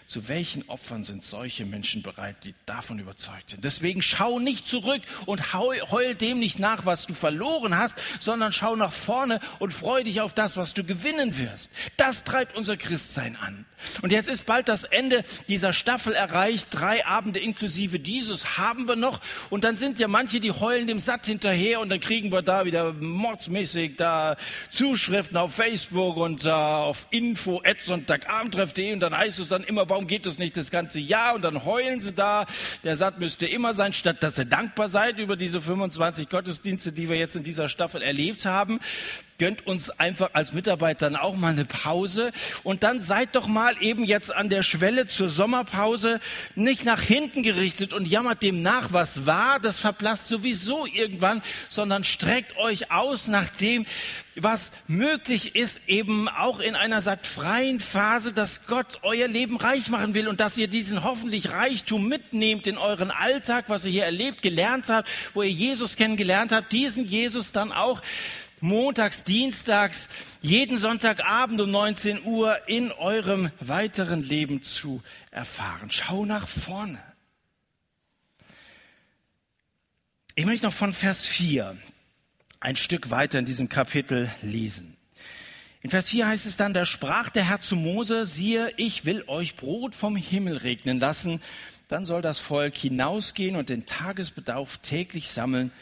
Zu 0.08 0.26
welchen 0.26 0.66
Opfern 0.70 1.04
sind 1.04 1.22
solche 1.22 1.66
Menschen 1.66 2.02
bereit, 2.02 2.36
die 2.44 2.54
davon 2.64 2.98
überzeugt 2.98 3.50
sind? 3.50 3.62
Deswegen 3.62 4.00
schau 4.00 4.38
nicht 4.38 4.66
zurück 4.66 5.02
und 5.26 5.52
heul 5.52 6.14
dem 6.14 6.38
nicht 6.38 6.58
nach, 6.58 6.86
was 6.86 7.06
du 7.06 7.12
verloren 7.12 7.76
hast, 7.76 7.94
sondern 8.18 8.54
schau 8.54 8.74
nach 8.74 8.94
vorne 8.94 9.38
und 9.58 9.74
freu 9.74 10.02
dich 10.02 10.22
auf 10.22 10.32
das, 10.32 10.56
was 10.56 10.72
du 10.72 10.82
gewinnen 10.82 11.36
wirst. 11.36 11.70
Das 11.98 12.24
treibt 12.24 12.56
unser 12.56 12.78
Christsein 12.78 13.36
an. 13.36 13.66
Und 14.00 14.10
jetzt 14.10 14.30
ist 14.30 14.46
bald 14.46 14.68
das 14.68 14.84
Ende 14.84 15.24
dieser 15.46 15.74
Staffel 15.74 16.14
erreicht. 16.14 16.68
Drei 16.70 17.04
Abende 17.04 17.38
inklusive 17.38 18.00
dieses 18.00 18.56
haben 18.56 18.88
wir 18.88 18.96
noch. 18.96 19.20
Und 19.50 19.62
dann 19.64 19.76
sind 19.76 19.98
ja 19.98 20.08
manche, 20.08 20.40
die 20.40 20.52
heulen 20.52 20.86
dem 20.86 21.00
Satt 21.00 21.26
hinterher 21.26 21.80
und 21.80 21.90
dann 21.90 22.00
kriegen 22.00 22.32
wir 22.32 22.40
da 22.40 22.64
wieder 22.64 22.94
mordsmäßig 22.94 23.96
da 23.96 24.36
Zuschriften 24.70 25.36
auf 25.36 25.54
Facebook 25.54 26.16
und 26.16 26.46
äh, 26.46 26.48
auf 26.48 27.06
info 27.10 27.62
sonntagabendtreff.de 27.78 28.94
und 28.94 29.00
dann 29.00 29.16
heißt 29.16 29.38
es 29.38 29.48
dann 29.48 29.62
immer, 29.64 29.88
warum 29.88 29.97
geht 30.06 30.26
es 30.26 30.38
nicht 30.38 30.56
das 30.56 30.70
ganze 30.70 31.00
Jahr? 31.00 31.34
Und 31.34 31.42
dann 31.42 31.64
heulen 31.64 32.00
sie 32.00 32.12
da. 32.12 32.46
Der 32.84 32.96
Satt 32.96 33.18
müsste 33.18 33.46
immer 33.46 33.74
sein, 33.74 33.92
statt 33.92 34.22
dass 34.22 34.38
ihr 34.38 34.44
dankbar 34.44 34.88
seid 34.88 35.18
über 35.18 35.36
diese 35.36 35.60
25 35.60 36.28
Gottesdienste, 36.28 36.92
die 36.92 37.08
wir 37.08 37.16
jetzt 37.16 37.36
in 37.36 37.42
dieser 37.42 37.68
Staffel 37.68 38.02
erlebt 38.02 38.44
haben. 38.46 38.80
Gönnt 39.38 39.68
uns 39.68 39.88
einfach 39.90 40.30
als 40.32 40.52
Mitarbeitern 40.52 41.14
auch 41.14 41.36
mal 41.36 41.52
eine 41.52 41.64
Pause. 41.64 42.32
Und 42.64 42.82
dann 42.82 43.00
seid 43.00 43.36
doch 43.36 43.46
mal 43.46 43.76
eben 43.80 44.02
jetzt 44.02 44.34
an 44.34 44.48
der 44.48 44.64
Schwelle 44.64 45.06
zur 45.06 45.28
Sommerpause 45.28 46.18
nicht 46.56 46.84
nach 46.84 47.00
hinten 47.00 47.44
gerichtet 47.44 47.92
und 47.92 48.08
jammert 48.08 48.42
dem 48.42 48.62
nach, 48.62 48.92
was 48.92 49.26
war. 49.26 49.60
Das 49.60 49.78
verblasst 49.78 50.26
sowieso 50.26 50.86
irgendwann, 50.86 51.40
sondern 51.68 52.02
streckt 52.02 52.56
euch 52.56 52.90
aus 52.90 53.28
nach 53.28 53.48
dem, 53.50 53.86
was 54.34 54.72
möglich 54.88 55.54
ist, 55.54 55.88
eben 55.88 56.28
auch 56.28 56.58
in 56.58 56.74
einer 56.74 57.00
sattfreien 57.00 57.78
Phase, 57.78 58.32
dass 58.32 58.66
Gott 58.66 58.98
euer 59.02 59.28
Leben 59.28 59.56
reich 59.56 59.88
machen 59.88 60.14
will 60.14 60.26
und 60.26 60.40
dass 60.40 60.58
ihr 60.58 60.68
diesen 60.68 61.04
hoffentlich 61.04 61.50
Reichtum 61.50 62.08
mitnehmt 62.08 62.66
in 62.66 62.76
euren 62.76 63.12
Alltag, 63.12 63.66
was 63.68 63.84
ihr 63.84 63.92
hier 63.92 64.04
erlebt, 64.04 64.42
gelernt 64.42 64.88
habt, 64.88 65.08
wo 65.34 65.42
ihr 65.42 65.50
Jesus 65.50 65.94
kennengelernt 65.94 66.50
habt, 66.50 66.72
diesen 66.72 67.06
Jesus 67.06 67.52
dann 67.52 67.70
auch 67.70 68.02
montags, 68.62 69.24
dienstags, 69.24 70.08
jeden 70.40 70.78
Sonntagabend 70.78 71.60
um 71.60 71.70
19 71.70 72.24
Uhr 72.24 72.56
in 72.68 72.92
eurem 72.92 73.50
weiteren 73.60 74.22
Leben 74.22 74.62
zu 74.62 75.02
erfahren. 75.30 75.90
Schau 75.90 76.24
nach 76.24 76.48
vorne. 76.48 77.00
Ich 80.34 80.46
möchte 80.46 80.66
noch 80.66 80.72
von 80.72 80.92
Vers 80.92 81.26
4 81.26 81.76
ein 82.60 82.76
Stück 82.76 83.10
weiter 83.10 83.38
in 83.38 83.44
diesem 83.44 83.68
Kapitel 83.68 84.30
lesen. 84.42 84.96
In 85.80 85.90
Vers 85.90 86.10
4 86.10 86.26
heißt 86.26 86.46
es 86.46 86.56
dann, 86.56 86.74
da 86.74 86.84
sprach 86.84 87.30
der 87.30 87.44
Herr 87.44 87.60
zu 87.60 87.76
Mose, 87.76 88.26
siehe, 88.26 88.72
ich 88.76 89.04
will 89.04 89.24
euch 89.28 89.56
Brot 89.56 89.94
vom 89.94 90.16
Himmel 90.16 90.56
regnen 90.56 90.98
lassen. 90.98 91.40
Dann 91.88 92.04
soll 92.04 92.20
das 92.20 92.38
Volk 92.38 92.76
hinausgehen 92.76 93.56
und 93.56 93.68
den 93.68 93.86
Tagesbedarf 93.86 94.78
täglich 94.78 95.28
sammeln 95.28 95.72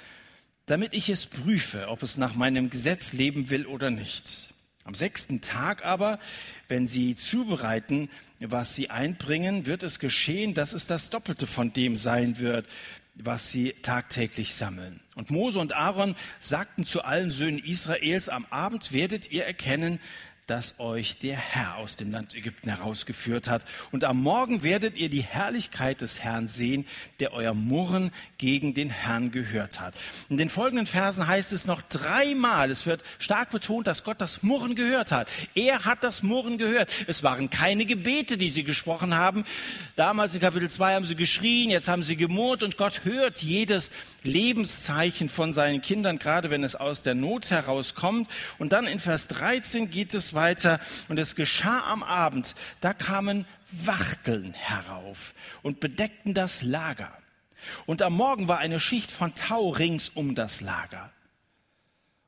damit 0.66 0.94
ich 0.94 1.08
es 1.08 1.26
prüfe, 1.26 1.88
ob 1.88 2.02
es 2.02 2.16
nach 2.16 2.34
meinem 2.34 2.70
Gesetz 2.70 3.12
leben 3.12 3.50
will 3.50 3.66
oder 3.66 3.90
nicht. 3.90 4.52
Am 4.84 4.94
sechsten 4.94 5.40
Tag 5.40 5.84
aber, 5.84 6.18
wenn 6.68 6.86
sie 6.86 7.16
zubereiten, 7.16 8.08
was 8.40 8.74
sie 8.74 8.90
einbringen, 8.90 9.66
wird 9.66 9.82
es 9.82 9.98
geschehen, 9.98 10.54
dass 10.54 10.72
es 10.72 10.86
das 10.86 11.10
Doppelte 11.10 11.46
von 11.46 11.72
dem 11.72 11.96
sein 11.96 12.38
wird, 12.38 12.66
was 13.14 13.50
sie 13.50 13.74
tagtäglich 13.82 14.54
sammeln. 14.54 15.00
Und 15.14 15.30
Mose 15.30 15.58
und 15.58 15.74
Aaron 15.74 16.14
sagten 16.38 16.84
zu 16.84 17.02
allen 17.02 17.30
Söhnen 17.30 17.58
Israels, 17.58 18.28
am 18.28 18.46
Abend 18.50 18.92
werdet 18.92 19.32
ihr 19.32 19.44
erkennen, 19.44 20.00
dass 20.46 20.78
euch 20.78 21.18
der 21.18 21.36
Herr 21.36 21.76
aus 21.76 21.96
dem 21.96 22.12
Land 22.12 22.34
Ägypten 22.34 22.70
herausgeführt 22.70 23.48
hat. 23.48 23.64
Und 23.90 24.04
am 24.04 24.22
Morgen 24.22 24.62
werdet 24.62 24.96
ihr 24.96 25.08
die 25.08 25.22
Herrlichkeit 25.22 26.00
des 26.00 26.20
Herrn 26.20 26.46
sehen, 26.46 26.86
der 27.18 27.32
euer 27.32 27.52
Murren 27.52 28.12
gegen 28.38 28.72
den 28.72 28.90
Herrn 28.90 29.32
gehört 29.32 29.80
hat. 29.80 29.94
In 30.28 30.36
den 30.36 30.48
folgenden 30.48 30.86
Versen 30.86 31.26
heißt 31.26 31.52
es 31.52 31.66
noch 31.66 31.82
dreimal, 31.82 32.70
es 32.70 32.86
wird 32.86 33.02
stark 33.18 33.50
betont, 33.50 33.88
dass 33.88 34.04
Gott 34.04 34.20
das 34.20 34.44
Murren 34.44 34.76
gehört 34.76 35.10
hat. 35.10 35.28
Er 35.54 35.84
hat 35.84 36.04
das 36.04 36.22
Murren 36.22 36.58
gehört. 36.58 36.90
Es 37.08 37.24
waren 37.24 37.50
keine 37.50 37.84
Gebete, 37.84 38.38
die 38.38 38.50
sie 38.50 38.62
gesprochen 38.62 39.14
haben. 39.14 39.44
Damals 39.96 40.34
in 40.34 40.40
Kapitel 40.40 40.70
2 40.70 40.94
haben 40.94 41.06
sie 41.06 41.16
geschrien, 41.16 41.70
jetzt 41.70 41.88
haben 41.88 42.02
sie 42.02 42.16
gemurrt 42.16 42.62
und 42.62 42.76
Gott 42.76 43.00
hört 43.04 43.42
jedes 43.42 43.90
Lebenszeichen 44.22 45.28
von 45.28 45.52
seinen 45.52 45.82
Kindern, 45.82 46.18
gerade 46.18 46.50
wenn 46.50 46.62
es 46.62 46.76
aus 46.76 47.02
der 47.02 47.14
Not 47.14 47.50
herauskommt. 47.50 48.28
Und 48.58 48.72
dann 48.72 48.86
in 48.86 49.00
Vers 49.00 49.26
13 49.28 49.90
geht 49.90 50.14
es 50.14 50.35
weiter. 50.36 50.78
Und 51.08 51.18
es 51.18 51.34
geschah 51.34 51.90
am 51.90 52.04
Abend, 52.04 52.54
da 52.80 52.94
kamen 52.94 53.44
Wachteln 53.72 54.54
herauf 54.54 55.34
und 55.62 55.80
bedeckten 55.80 56.32
das 56.32 56.62
Lager. 56.62 57.12
Und 57.86 58.02
am 58.02 58.12
Morgen 58.12 58.46
war 58.46 58.58
eine 58.58 58.78
Schicht 58.78 59.10
von 59.10 59.34
Tau 59.34 59.70
rings 59.70 60.10
um 60.10 60.36
das 60.36 60.60
Lager. 60.60 61.10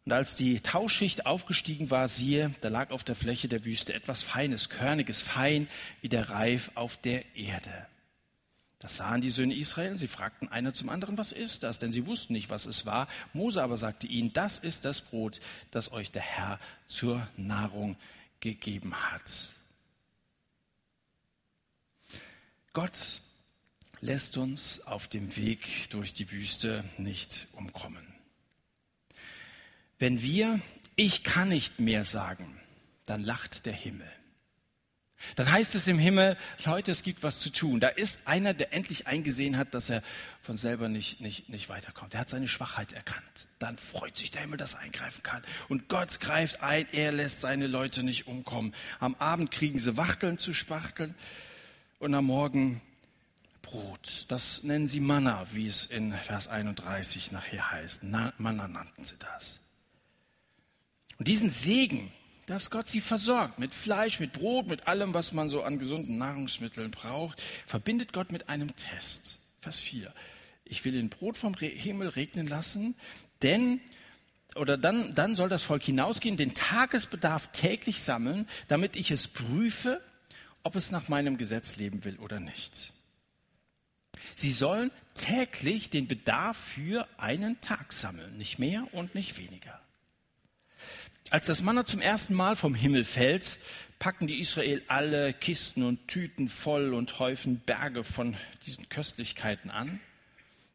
Und 0.04 0.12
als 0.12 0.34
die 0.34 0.60
Tauschicht 0.60 1.26
aufgestiegen 1.26 1.90
war, 1.90 2.08
siehe, 2.08 2.54
da 2.62 2.70
lag 2.70 2.90
auf 2.90 3.04
der 3.04 3.14
Fläche 3.14 3.46
der 3.46 3.64
Wüste 3.64 3.92
etwas 3.92 4.22
Feines, 4.22 4.70
Körniges, 4.70 5.20
fein 5.20 5.68
wie 6.00 6.08
der 6.08 6.30
Reif 6.30 6.70
auf 6.74 6.96
der 6.96 7.36
Erde. 7.36 7.86
Das 8.80 8.96
sahen 8.96 9.20
die 9.20 9.30
Söhne 9.30 9.56
Israel, 9.56 9.98
sie 9.98 10.06
fragten 10.06 10.48
einer 10.48 10.72
zum 10.72 10.88
anderen, 10.88 11.18
was 11.18 11.32
ist 11.32 11.64
das? 11.64 11.78
Denn 11.78 11.90
sie 11.90 12.06
wussten 12.06 12.32
nicht, 12.32 12.48
was 12.48 12.66
es 12.66 12.86
war. 12.86 13.08
Mose 13.32 13.62
aber 13.62 13.76
sagte 13.76 14.06
ihnen, 14.06 14.32
das 14.32 14.58
ist 14.58 14.84
das 14.84 15.00
Brot, 15.00 15.40
das 15.72 15.90
euch 15.90 16.12
der 16.12 16.22
Herr 16.22 16.58
zur 16.86 17.26
Nahrung 17.36 17.96
gegeben 18.40 18.94
hat. 18.94 19.30
Gott 22.72 23.20
lässt 24.00 24.36
uns 24.36 24.86
auf 24.86 25.08
dem 25.08 25.34
Weg 25.36 25.90
durch 25.90 26.14
die 26.14 26.30
Wüste 26.30 26.84
nicht 26.98 27.48
umkommen. 27.52 28.06
Wenn 29.98 30.22
wir 30.22 30.60
ich 31.00 31.22
kann 31.22 31.50
nicht 31.50 31.78
mehr 31.78 32.04
sagen, 32.04 32.60
dann 33.06 33.22
lacht 33.22 33.66
der 33.66 33.72
Himmel. 33.72 34.10
Dann 35.36 35.50
heißt 35.50 35.74
es 35.74 35.86
im 35.86 35.98
Himmel, 35.98 36.36
Leute, 36.64 36.90
es 36.90 37.02
gibt 37.02 37.22
was 37.22 37.40
zu 37.40 37.50
tun. 37.50 37.80
Da 37.80 37.88
ist 37.88 38.26
einer, 38.26 38.54
der 38.54 38.72
endlich 38.72 39.06
eingesehen 39.06 39.56
hat, 39.56 39.74
dass 39.74 39.90
er 39.90 40.02
von 40.40 40.56
selber 40.56 40.88
nicht, 40.88 41.20
nicht, 41.20 41.48
nicht 41.48 41.68
weiterkommt. 41.68 42.14
Er 42.14 42.20
hat 42.20 42.28
seine 42.28 42.48
Schwachheit 42.48 42.92
erkannt. 42.92 43.24
Dann 43.58 43.76
freut 43.76 44.16
sich 44.16 44.30
der 44.30 44.42
Himmel, 44.42 44.58
dass 44.58 44.74
er 44.74 44.80
eingreifen 44.80 45.22
kann. 45.22 45.42
Und 45.68 45.88
Gott 45.88 46.20
greift 46.20 46.62
ein, 46.62 46.86
er 46.92 47.12
lässt 47.12 47.40
seine 47.40 47.66
Leute 47.66 48.02
nicht 48.02 48.26
umkommen. 48.28 48.74
Am 49.00 49.14
Abend 49.16 49.50
kriegen 49.50 49.78
sie 49.78 49.96
Wachteln 49.96 50.38
zu 50.38 50.54
spachteln 50.54 51.14
und 51.98 52.14
am 52.14 52.26
Morgen 52.26 52.80
Brot. 53.62 54.24
Das 54.28 54.62
nennen 54.62 54.88
sie 54.88 55.00
Manna, 55.00 55.46
wie 55.52 55.66
es 55.66 55.84
in 55.84 56.12
Vers 56.12 56.48
31 56.48 57.32
nachher 57.32 57.70
heißt. 57.70 58.02
Na, 58.04 58.32
Manna 58.38 58.68
nannten 58.68 59.04
sie 59.04 59.16
das. 59.18 59.58
Und 61.18 61.28
diesen 61.28 61.50
Segen, 61.50 62.12
dass 62.48 62.70
Gott 62.70 62.88
sie 62.88 63.02
versorgt 63.02 63.58
mit 63.58 63.74
Fleisch, 63.74 64.20
mit 64.20 64.32
Brot, 64.32 64.68
mit 64.68 64.88
allem, 64.88 65.12
was 65.12 65.32
man 65.32 65.50
so 65.50 65.62
an 65.62 65.78
gesunden 65.78 66.16
Nahrungsmitteln 66.16 66.90
braucht, 66.90 67.42
verbindet 67.66 68.14
Gott 68.14 68.32
mit 68.32 68.48
einem 68.48 68.74
Test. 68.74 69.36
Vers 69.60 69.78
4. 69.78 70.12
Ich 70.64 70.82
will 70.84 70.92
den 70.92 71.10
Brot 71.10 71.36
vom 71.36 71.54
Himmel 71.54 72.08
regnen 72.08 72.46
lassen, 72.46 72.94
denn 73.42 73.80
oder 74.54 74.78
dann, 74.78 75.14
dann 75.14 75.36
soll 75.36 75.50
das 75.50 75.62
Volk 75.62 75.84
hinausgehen, 75.84 76.38
den 76.38 76.54
Tagesbedarf 76.54 77.52
täglich 77.52 78.02
sammeln, 78.02 78.48
damit 78.66 78.96
ich 78.96 79.10
es 79.10 79.28
prüfe, 79.28 80.00
ob 80.62 80.74
es 80.74 80.90
nach 80.90 81.08
meinem 81.08 81.36
Gesetz 81.36 81.76
leben 81.76 82.04
will 82.04 82.16
oder 82.18 82.40
nicht. 82.40 82.92
Sie 84.34 84.52
sollen 84.52 84.90
täglich 85.12 85.90
den 85.90 86.08
Bedarf 86.08 86.56
für 86.56 87.06
einen 87.18 87.60
Tag 87.60 87.92
sammeln, 87.92 88.38
nicht 88.38 88.58
mehr 88.58 88.86
und 88.92 89.14
nicht 89.14 89.36
weniger. 89.38 89.80
Als 91.30 91.44
das 91.44 91.62
Manna 91.62 91.84
zum 91.84 92.00
ersten 92.00 92.32
Mal 92.32 92.56
vom 92.56 92.74
Himmel 92.74 93.04
fällt, 93.04 93.58
packen 93.98 94.26
die 94.26 94.40
Israel 94.40 94.82
alle 94.86 95.34
Kisten 95.34 95.82
und 95.82 96.08
Tüten 96.08 96.48
voll 96.48 96.94
und 96.94 97.18
häufen 97.18 97.60
Berge 97.60 98.02
von 98.02 98.34
diesen 98.64 98.88
Köstlichkeiten 98.88 99.70
an, 99.70 100.00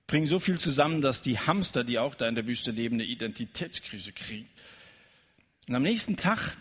bringen 0.05 0.27
so 0.27 0.37
viel 0.37 0.59
zusammen, 0.59 1.01
dass 1.01 1.23
die 1.23 1.39
Hamster, 1.39 1.83
die 1.83 1.97
auch 1.97 2.13
da 2.13 2.27
in 2.27 2.35
der 2.35 2.47
Wüste 2.47 2.69
leben, 2.69 2.97
eine 2.97 3.05
Identitätskrise 3.05 4.13
kriegen. 4.13 4.47
Und 5.67 5.73
am 5.73 5.81
nächsten 5.81 6.17
Tag 6.17 6.55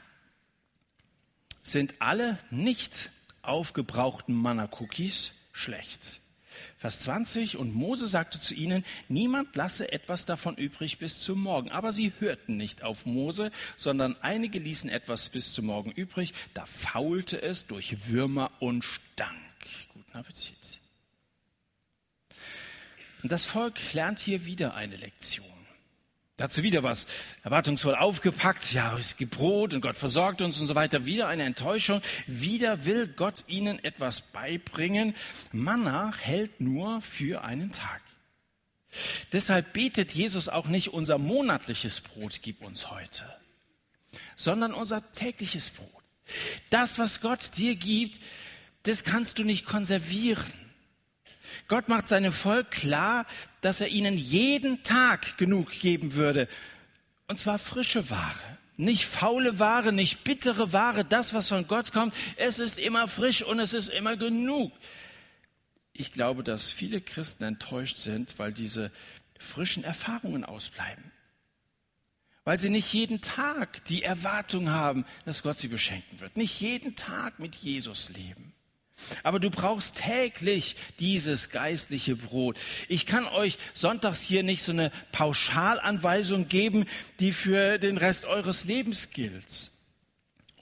sind 1.63 1.95
alle 1.99 2.39
nicht 2.51 3.11
aufgebrauchten 3.43 4.35
Manna-Cookies 4.35 5.33
schlecht. 5.53 6.22
Vers 6.79 7.01
20, 7.01 7.57
und 7.57 7.75
Mose 7.75 8.07
sagte 8.07 8.41
zu 8.41 8.55
ihnen, 8.55 8.85
niemand 9.09 9.55
lasse 9.57 9.93
etwas 9.93 10.27
davon 10.27 10.57
übrig 10.57 10.99
bis 10.99 11.21
zum 11.21 11.41
Morgen. 11.41 11.71
Aber 11.71 11.93
sie 11.93 12.13
hörten 12.19 12.57
nicht 12.57 12.83
auf 12.83 13.07
Mose, 13.07 13.51
sondern 13.77 14.17
einige 14.21 14.59
ließen 14.59 14.91
etwas 14.91 15.29
bis 15.29 15.55
zum 15.55 15.67
Morgen 15.67 15.91
übrig. 15.91 16.35
Da 16.55 16.67
faulte 16.67 17.41
es 17.41 17.67
durch 17.67 18.09
Würmer 18.09 18.51
und 18.61 18.85
stank. 18.85 19.39
Guten 19.93 20.13
Appetit. 20.13 20.57
Und 23.23 23.31
das 23.31 23.45
Volk 23.45 23.93
lernt 23.93 24.19
hier 24.19 24.47
wieder 24.47 24.75
eine 24.75 24.97
Lektion. 24.97 25.52
Dazu 26.43 26.65
wieder 26.65 26.83
was 26.83 27.07
erwartungsvoll 27.45 27.95
aufgepackt. 27.95 28.73
Ja, 28.73 28.99
es 28.99 29.17
gibt 29.17 29.37
Brot 29.37 29.75
und 29.75 29.81
Gott 29.81 29.97
versorgt 29.97 30.41
uns 30.41 30.59
und 30.59 30.67
so 30.67 30.75
weiter. 30.75 31.05
Wieder 31.05 31.29
eine 31.29 31.45
Enttäuschung. 31.45 32.03
Wieder 32.27 32.85
will 32.85 33.07
Gott 33.07 33.45
ihnen 33.47 33.79
etwas 33.85 34.23
beibringen. 34.23 35.15
Manna 35.53 36.13
hält 36.19 36.61
nur 36.61 37.01
für 37.01 37.45
einen 37.45 37.71
Tag. 37.71 38.01
Deshalb 39.31 39.73
betet 39.73 40.15
Jesus 40.15 40.49
auch 40.49 40.67
nicht 40.67 40.89
unser 40.89 41.17
monatliches 41.17 42.01
Brot 42.01 42.41
gib 42.43 42.61
uns 42.61 42.91
heute, 42.91 43.23
sondern 44.35 44.75
unser 44.75 45.13
tägliches 45.13 45.71
Brot. 45.71 45.89
Das, 46.71 46.99
was 46.99 47.21
Gott 47.21 47.57
dir 47.57 47.77
gibt, 47.77 48.19
das 48.83 49.05
kannst 49.05 49.39
du 49.39 49.45
nicht 49.45 49.65
konservieren. 49.65 50.62
Gott 51.69 51.89
macht 51.89 52.09
seinem 52.09 52.33
Volk 52.33 52.71
klar, 52.71 53.27
dass 53.61 53.81
er 53.81 53.89
ihnen 53.89 54.17
jeden 54.17 54.83
Tag 54.83 55.39
genug 55.39 55.71
geben 55.71 56.15
würde. 56.15 56.49
Und 57.29 57.39
zwar 57.39 57.59
frische 57.59 58.11
Ware. 58.11 58.59
Nicht 58.77 59.07
faule 59.07 59.59
Ware, 59.59 59.93
nicht 59.93 60.25
bittere 60.25 60.73
Ware, 60.73 61.05
das, 61.05 61.35
was 61.35 61.49
von 61.49 61.69
Gott 61.69 61.93
kommt. 61.93 62.15
Es 62.37 62.59
ist 62.59 62.79
immer 62.79 63.07
frisch 63.07 63.43
und 63.43 63.61
es 63.61 63.75
ist 63.75 63.91
immer 63.91 64.17
genug. 64.17 64.73
Ich 65.93 66.13
glaube, 66.13 66.43
dass 66.43 66.73
viele 66.73 67.01
Christen 67.01 67.45
enttäuscht 67.45 67.99
sind, 67.99 68.39
weil 68.39 68.53
diese 68.53 68.91
frischen 69.39 69.85
Erfahrungen 69.85 70.45
ausbleiben. 70.45 71.13
Weil 72.45 72.59
sie 72.59 72.71
nicht 72.71 72.93
jeden 72.93 73.21
Tag 73.21 73.85
die 73.85 74.03
Erwartung 74.03 74.71
haben, 74.71 75.05
dass 75.27 75.43
Gott 75.43 75.61
sie 75.61 75.69
beschenken 75.69 76.19
wird. 76.21 76.37
Nicht 76.37 76.61
jeden 76.61 76.97
Tag 76.97 77.39
mit 77.39 77.55
Jesus 77.55 78.09
leben. 78.09 78.52
Aber 79.23 79.41
du 79.41 79.51
brauchst 79.51 79.97
täglich 79.97 80.77
dieses 80.99 81.51
geistliche 81.51 82.17
Brot. 82.17 82.59
Ich 82.89 83.07
kann 83.07 83.27
euch 83.27 83.59
sonntags 83.75 84.21
hier 84.21 84.43
nicht 84.43 84.63
so 84.63 84.73
eine 84.73 84.91
Pauschalanweisung 85.13 86.49
geben, 86.49 86.87
die 87.21 87.33
für 87.33 87.79
den 87.79 87.99
Rest 87.99 88.25
eures 88.25 88.65
Lebens 88.65 89.11
gilt. 89.11 89.71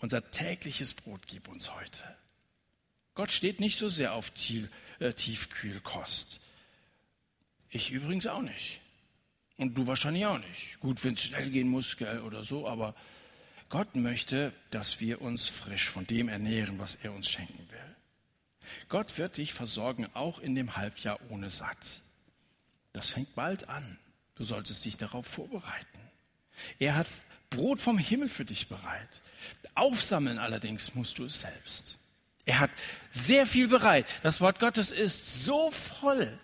Unser 0.00 0.30
tägliches 0.30 0.94
Brot 0.94 1.20
gib 1.26 1.48
uns 1.48 1.74
heute. 1.74 2.02
Gott 3.14 3.32
steht 3.32 3.60
nicht 3.60 3.76
so 3.76 3.88
sehr 3.88 4.14
auf 4.14 4.32
äh, 4.98 5.12
Tiefkühlkost. 5.12 6.40
Ich 7.68 7.90
übrigens 7.90 8.26
auch 8.26 8.42
nicht. 8.42 8.80
Und 9.56 9.76
du 9.76 9.86
wahrscheinlich 9.86 10.24
auch 10.24 10.38
nicht. 10.38 10.80
Gut, 10.80 11.04
wenn 11.04 11.14
es 11.14 11.22
schnell 11.22 11.50
gehen 11.50 11.68
muss, 11.68 11.96
gell, 11.98 12.20
oder 12.20 12.44
so, 12.44 12.66
aber 12.66 12.94
Gott 13.68 13.94
möchte, 13.94 14.52
dass 14.70 15.00
wir 15.00 15.20
uns 15.20 15.48
frisch 15.48 15.88
von 15.88 16.06
dem 16.06 16.28
ernähren, 16.28 16.78
was 16.78 16.96
er 16.96 17.12
uns 17.12 17.28
schenken 17.28 17.70
will. 17.70 17.89
Gott 18.88 19.18
wird 19.18 19.36
dich 19.36 19.52
versorgen, 19.52 20.06
auch 20.14 20.38
in 20.38 20.54
dem 20.54 20.76
Halbjahr 20.76 21.18
ohne 21.30 21.50
Satt. 21.50 22.02
Das 22.92 23.10
fängt 23.10 23.34
bald 23.34 23.68
an. 23.68 23.98
Du 24.34 24.44
solltest 24.44 24.84
dich 24.84 24.96
darauf 24.96 25.26
vorbereiten. 25.26 26.00
Er 26.78 26.94
hat 26.94 27.08
Brot 27.50 27.80
vom 27.80 27.98
Himmel 27.98 28.28
für 28.28 28.44
dich 28.44 28.68
bereit. 28.68 29.20
Aufsammeln 29.74 30.38
allerdings 30.38 30.94
musst 30.94 31.18
du 31.18 31.24
es 31.24 31.40
selbst. 31.40 31.96
Er 32.46 32.60
hat 32.60 32.70
sehr 33.10 33.46
viel 33.46 33.68
bereit. 33.68 34.06
Das 34.22 34.40
Wort 34.40 34.60
Gottes 34.60 34.90
ist 34.90 35.44
so 35.44 35.70
voll 35.70 36.38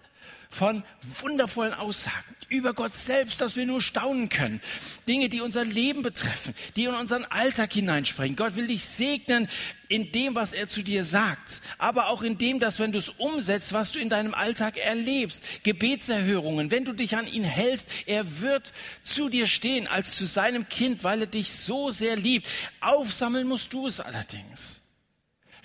von 0.51 0.85
wundervollen 1.21 1.75
Aussagen 1.75 2.37
über 2.49 2.75
Gott 2.75 2.97
selbst, 2.97 3.41
dass 3.41 3.57
wir 3.57 3.67
nur 3.67 3.81
staunen 3.81 4.29
können. 4.29 4.61
Dinge, 5.09 5.29
die 5.29 5.41
unser 5.41 5.65
Leben 5.65 6.03
betreffen, 6.03 6.55
die 6.77 6.85
in 6.85 6.95
unseren 6.95 7.25
Alltag 7.25 7.73
hineinsprechen. 7.73 8.37
Gott 8.37 8.57
will 8.57 8.69
dich 8.69 8.85
segnen 8.85 9.49
in 9.89 10.13
dem, 10.13 10.35
was 10.35 10.53
er 10.53 10.69
zu 10.69 10.83
dir 10.83 11.05
sagt, 11.05 11.61
aber 11.79 12.09
auch 12.09 12.23
in 12.23 12.39
dem, 12.39 12.61
dass 12.61 12.79
wenn 12.79 12.93
du 12.93 12.99
es 12.99 13.09
umsetzt, 13.09 13.73
was 13.73 13.93
du 13.93 13.99
in 13.99 14.09
deinem 14.09 14.35
Alltag 14.35 14.77
erlebst, 14.77 15.43
Gebetserhörungen, 15.63 16.71
wenn 16.71 16.85
du 16.85 16.93
dich 16.93 17.17
an 17.17 17.27
ihn 17.27 17.45
hältst, 17.45 17.89
er 18.07 18.41
wird 18.41 18.73
zu 19.03 19.29
dir 19.29 19.47
stehen 19.47 19.87
als 19.87 20.15
zu 20.15 20.25
seinem 20.25 20.69
Kind, 20.69 21.05
weil 21.05 21.23
er 21.23 21.27
dich 21.27 21.53
so 21.53 21.91
sehr 21.91 22.17
liebt. 22.17 22.49
Aufsammeln 22.81 23.47
musst 23.47 23.73
du 23.73 23.87
es 23.87 24.01
allerdings. 24.01 24.86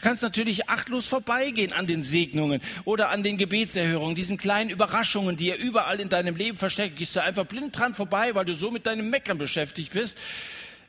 Du 0.01 0.07
kannst 0.07 0.23
natürlich 0.23 0.67
achtlos 0.67 1.05
vorbeigehen 1.05 1.73
an 1.73 1.85
den 1.85 2.01
Segnungen 2.01 2.59
oder 2.85 3.09
an 3.09 3.21
den 3.21 3.37
Gebetserhörungen, 3.37 4.15
diesen 4.15 4.35
kleinen 4.35 4.71
Überraschungen, 4.71 5.37
die 5.37 5.51
er 5.51 5.59
überall 5.59 5.99
in 5.99 6.09
deinem 6.09 6.35
Leben 6.35 6.57
versteckt. 6.57 6.95
Gehst 6.95 7.15
du 7.15 7.21
einfach 7.21 7.45
blind 7.45 7.77
dran 7.77 7.93
vorbei, 7.93 8.33
weil 8.33 8.45
du 8.45 8.55
so 8.55 8.71
mit 8.71 8.87
deinem 8.87 9.11
Meckern 9.11 9.37
beschäftigt 9.37 9.93
bist, 9.93 10.17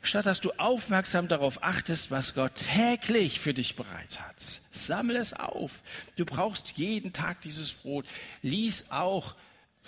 statt 0.01 0.25
dass 0.25 0.41
du 0.41 0.49
aufmerksam 0.57 1.27
darauf 1.27 1.61
achtest, 1.61 2.09
was 2.09 2.33
Gott 2.33 2.55
täglich 2.55 3.39
für 3.39 3.53
dich 3.53 3.75
bereit 3.75 4.19
hat. 4.19 4.61
Sammle 4.71 5.19
es 5.19 5.33
auf. 5.33 5.83
Du 6.15 6.25
brauchst 6.25 6.71
jeden 6.79 7.13
Tag 7.13 7.39
dieses 7.41 7.71
Brot. 7.71 8.07
Lies 8.41 8.89
auch 8.89 9.35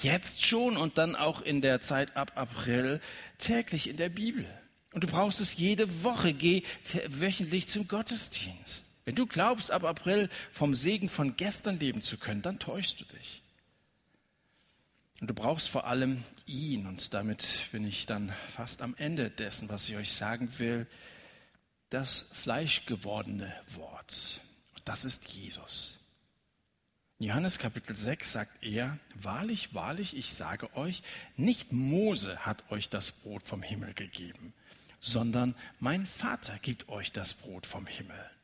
jetzt 0.04 0.46
schon 0.46 0.78
und 0.78 1.00
dann 1.00 1.16
auch 1.16 1.42
in 1.42 1.62
der 1.62 1.82
Zeit 1.82 2.16
ab 2.16 2.34
April 2.36 3.02
täglich 3.40 3.90
in 3.90 3.98
der 3.98 4.10
Bibel. 4.10 4.46
Und 4.94 5.04
du 5.04 5.08
brauchst 5.08 5.40
es 5.40 5.58
jede 5.58 6.04
Woche. 6.04 6.32
Geh 6.32 6.62
wöchentlich 7.08 7.68
zum 7.70 7.88
Gottesdienst. 7.88 8.92
Wenn 9.06 9.16
du 9.16 9.28
glaubst, 9.28 9.72
ab 9.72 9.84
April 9.84 10.30
vom 10.52 10.74
Segen 10.74 11.10
von 11.10 11.38
gestern 11.38 11.80
leben 11.80 12.02
zu 12.02 12.18
können, 12.18 12.42
dann 12.42 12.60
täuschst 12.60 13.00
du 13.00 13.06
dich. 13.06 13.44
Und 15.22 15.28
du 15.28 15.34
brauchst 15.34 15.70
vor 15.70 15.86
allem 15.86 16.24
ihn. 16.46 16.88
Und 16.88 17.14
damit 17.14 17.70
bin 17.72 17.88
ich 17.88 18.06
dann 18.06 18.34
fast 18.50 18.82
am 18.82 18.96
Ende 18.98 19.30
dessen, 19.30 19.70
was 19.70 19.88
ich 19.88 19.96
euch 19.96 20.14
sagen 20.14 20.50
will. 20.60 20.88
Das 21.90 22.26
fleischgewordene 22.34 23.54
Wort. 23.76 24.42
Und 24.76 24.88
das 24.88 25.06
ist 25.06 25.30
Jesus. 25.30 25.98
In 27.20 27.28
Johannes 27.28 27.60
Kapitel 27.60 27.96
6 27.96 28.34
sagt 28.34 28.64
er, 28.64 29.00
wahrlich, 29.14 29.74
wahrlich, 29.74 30.18
ich 30.18 30.34
sage 30.34 30.76
euch, 30.76 31.02
nicht 31.38 31.72
Mose 31.72 32.46
hat 32.46 32.70
euch 32.72 32.90
das 32.90 33.14
Brot 33.14 33.44
vom 33.44 33.62
Himmel 33.62 33.94
gegeben, 33.94 34.54
sondern 35.00 35.56
mein 35.80 36.06
Vater 36.06 36.60
gibt 36.60 36.90
euch 36.90 37.14
das 37.14 37.34
Brot 37.34 37.66
vom 37.66 37.88
Himmel. 37.88 38.35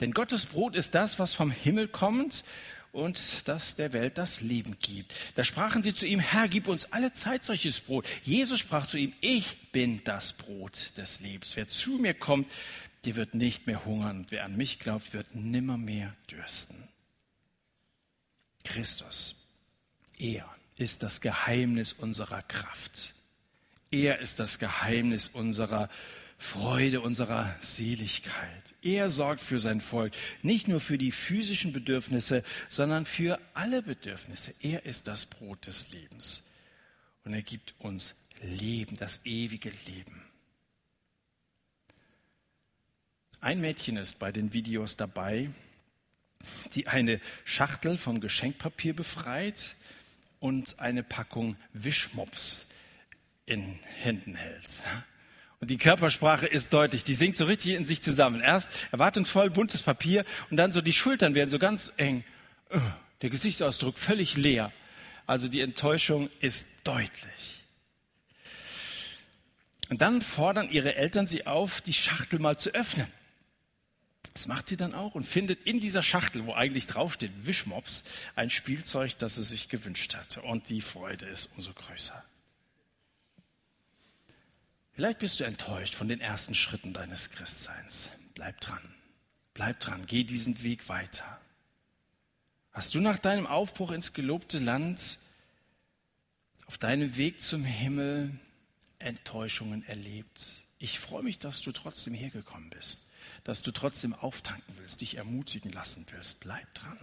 Denn 0.00 0.12
Gottes 0.12 0.46
Brot 0.46 0.76
ist 0.76 0.94
das, 0.94 1.18
was 1.18 1.34
vom 1.34 1.50
Himmel 1.50 1.88
kommt 1.88 2.44
und 2.92 3.46
das 3.46 3.74
der 3.74 3.92
Welt 3.92 4.18
das 4.18 4.40
Leben 4.40 4.78
gibt. 4.80 5.14
Da 5.34 5.44
sprachen 5.44 5.82
sie 5.82 5.94
zu 5.94 6.06
ihm, 6.06 6.18
Herr, 6.18 6.48
gib 6.48 6.66
uns 6.66 6.92
alle 6.92 7.12
Zeit 7.12 7.44
solches 7.44 7.80
Brot. 7.80 8.06
Jesus 8.22 8.58
sprach 8.58 8.86
zu 8.86 8.96
ihm, 8.96 9.12
ich 9.20 9.70
bin 9.70 10.02
das 10.04 10.32
Brot 10.32 10.92
des 10.96 11.20
Lebens. 11.20 11.56
Wer 11.56 11.68
zu 11.68 11.98
mir 11.98 12.14
kommt, 12.14 12.50
der 13.04 13.16
wird 13.16 13.34
nicht 13.34 13.66
mehr 13.66 13.84
hungern. 13.84 14.26
Wer 14.30 14.44
an 14.44 14.56
mich 14.56 14.78
glaubt, 14.78 15.12
wird 15.12 15.34
nimmer 15.34 15.76
mehr 15.76 16.14
dürsten. 16.30 16.88
Christus, 18.64 19.36
er 20.18 20.48
ist 20.76 21.02
das 21.02 21.20
Geheimnis 21.20 21.92
unserer 21.92 22.42
Kraft. 22.42 23.14
Er 23.90 24.18
ist 24.18 24.40
das 24.40 24.58
Geheimnis 24.58 25.28
unserer 25.28 25.88
Freude, 26.38 27.00
unserer 27.00 27.54
Seligkeit. 27.60 28.62
Er 28.82 29.10
sorgt 29.10 29.40
für 29.40 29.58
sein 29.58 29.80
Volk, 29.80 30.12
nicht 30.42 30.68
nur 30.68 30.80
für 30.80 30.98
die 30.98 31.10
physischen 31.10 31.72
Bedürfnisse, 31.72 32.42
sondern 32.68 33.06
für 33.06 33.40
alle 33.54 33.82
Bedürfnisse. 33.82 34.54
Er 34.60 34.84
ist 34.84 35.06
das 35.06 35.26
Brot 35.26 35.66
des 35.66 35.90
Lebens. 35.90 36.42
Und 37.24 37.34
er 37.34 37.42
gibt 37.42 37.74
uns 37.78 38.14
Leben, 38.42 38.96
das 38.96 39.20
ewige 39.24 39.72
Leben. 39.86 40.22
Ein 43.40 43.60
Mädchen 43.60 43.96
ist 43.96 44.18
bei 44.18 44.32
den 44.32 44.52
Videos 44.52 44.96
dabei, 44.96 45.50
die 46.74 46.86
eine 46.86 47.20
Schachtel 47.44 47.96
vom 47.98 48.20
Geschenkpapier 48.20 48.94
befreit 48.94 49.74
und 50.38 50.78
eine 50.78 51.02
Packung 51.02 51.56
Wischmops 51.72 52.66
in 53.46 53.78
Händen 53.96 54.34
hält. 54.34 54.80
Und 55.60 55.70
die 55.70 55.78
Körpersprache 55.78 56.46
ist 56.46 56.72
deutlich, 56.72 57.04
die 57.04 57.14
sinkt 57.14 57.38
so 57.38 57.46
richtig 57.46 57.72
in 57.72 57.86
sich 57.86 58.02
zusammen. 58.02 58.40
Erst 58.40 58.70
erwartungsvoll 58.92 59.50
buntes 59.50 59.82
Papier 59.82 60.24
und 60.50 60.58
dann 60.58 60.72
so 60.72 60.80
die 60.80 60.92
Schultern 60.92 61.34
werden 61.34 61.48
so 61.48 61.58
ganz 61.58 61.92
eng. 61.96 62.24
Äh, 62.68 62.78
der 63.22 63.30
Gesichtsausdruck 63.30 63.96
völlig 63.96 64.36
leer. 64.36 64.72
Also 65.26 65.48
die 65.48 65.60
Enttäuschung 65.60 66.28
ist 66.40 66.68
deutlich. 66.84 67.64
Und 69.88 70.02
dann 70.02 70.20
fordern 70.20 70.70
ihre 70.70 70.96
Eltern 70.96 71.26
sie 71.26 71.46
auf, 71.46 71.80
die 71.80 71.92
Schachtel 71.92 72.38
mal 72.38 72.58
zu 72.58 72.70
öffnen. 72.70 73.06
Das 74.34 74.46
macht 74.46 74.68
sie 74.68 74.76
dann 74.76 74.94
auch 74.94 75.14
und 75.14 75.24
findet 75.24 75.64
in 75.64 75.80
dieser 75.80 76.02
Schachtel, 76.02 76.44
wo 76.44 76.52
eigentlich 76.52 76.86
draufsteht 76.86 77.46
Wischmops, 77.46 78.04
ein 78.34 78.50
Spielzeug, 78.50 79.16
das 79.16 79.36
sie 79.36 79.44
sich 79.44 79.70
gewünscht 79.70 80.14
hatte. 80.14 80.42
Und 80.42 80.68
die 80.68 80.82
Freude 80.82 81.24
ist 81.24 81.56
umso 81.56 81.72
größer. 81.72 82.22
Vielleicht 84.96 85.18
bist 85.18 85.40
du 85.40 85.44
enttäuscht 85.44 85.94
von 85.94 86.08
den 86.08 86.22
ersten 86.22 86.54
Schritten 86.54 86.94
deines 86.94 87.30
Christseins. 87.30 88.08
Bleib 88.34 88.58
dran. 88.62 88.80
Bleib 89.52 89.78
dran. 89.78 90.06
Geh 90.06 90.24
diesen 90.24 90.62
Weg 90.62 90.88
weiter. 90.88 91.38
Hast 92.72 92.94
du 92.94 93.00
nach 93.00 93.18
deinem 93.18 93.46
Aufbruch 93.46 93.90
ins 93.90 94.14
gelobte 94.14 94.58
Land 94.58 95.18
auf 96.64 96.78
deinem 96.78 97.18
Weg 97.18 97.42
zum 97.42 97.62
Himmel 97.62 98.40
Enttäuschungen 98.98 99.86
erlebt? 99.86 100.64
Ich 100.78 100.98
freue 100.98 101.22
mich, 101.22 101.38
dass 101.38 101.60
du 101.60 101.72
trotzdem 101.72 102.14
hergekommen 102.14 102.70
bist, 102.70 102.98
dass 103.44 103.60
du 103.60 103.72
trotzdem 103.72 104.14
auftanken 104.14 104.78
willst, 104.78 105.02
dich 105.02 105.18
ermutigen 105.18 105.72
lassen 105.72 106.06
willst. 106.10 106.40
Bleib 106.40 106.72
dran. 106.72 106.98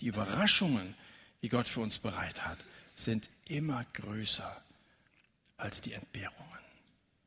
Die 0.00 0.06
Überraschungen, 0.06 0.94
die 1.42 1.50
Gott 1.50 1.68
für 1.68 1.80
uns 1.80 1.98
bereit 1.98 2.46
hat, 2.46 2.58
sind 2.94 3.28
immer 3.44 3.84
größer 3.92 4.62
als 5.58 5.82
die 5.82 5.92
Entbehrungen. 5.92 6.59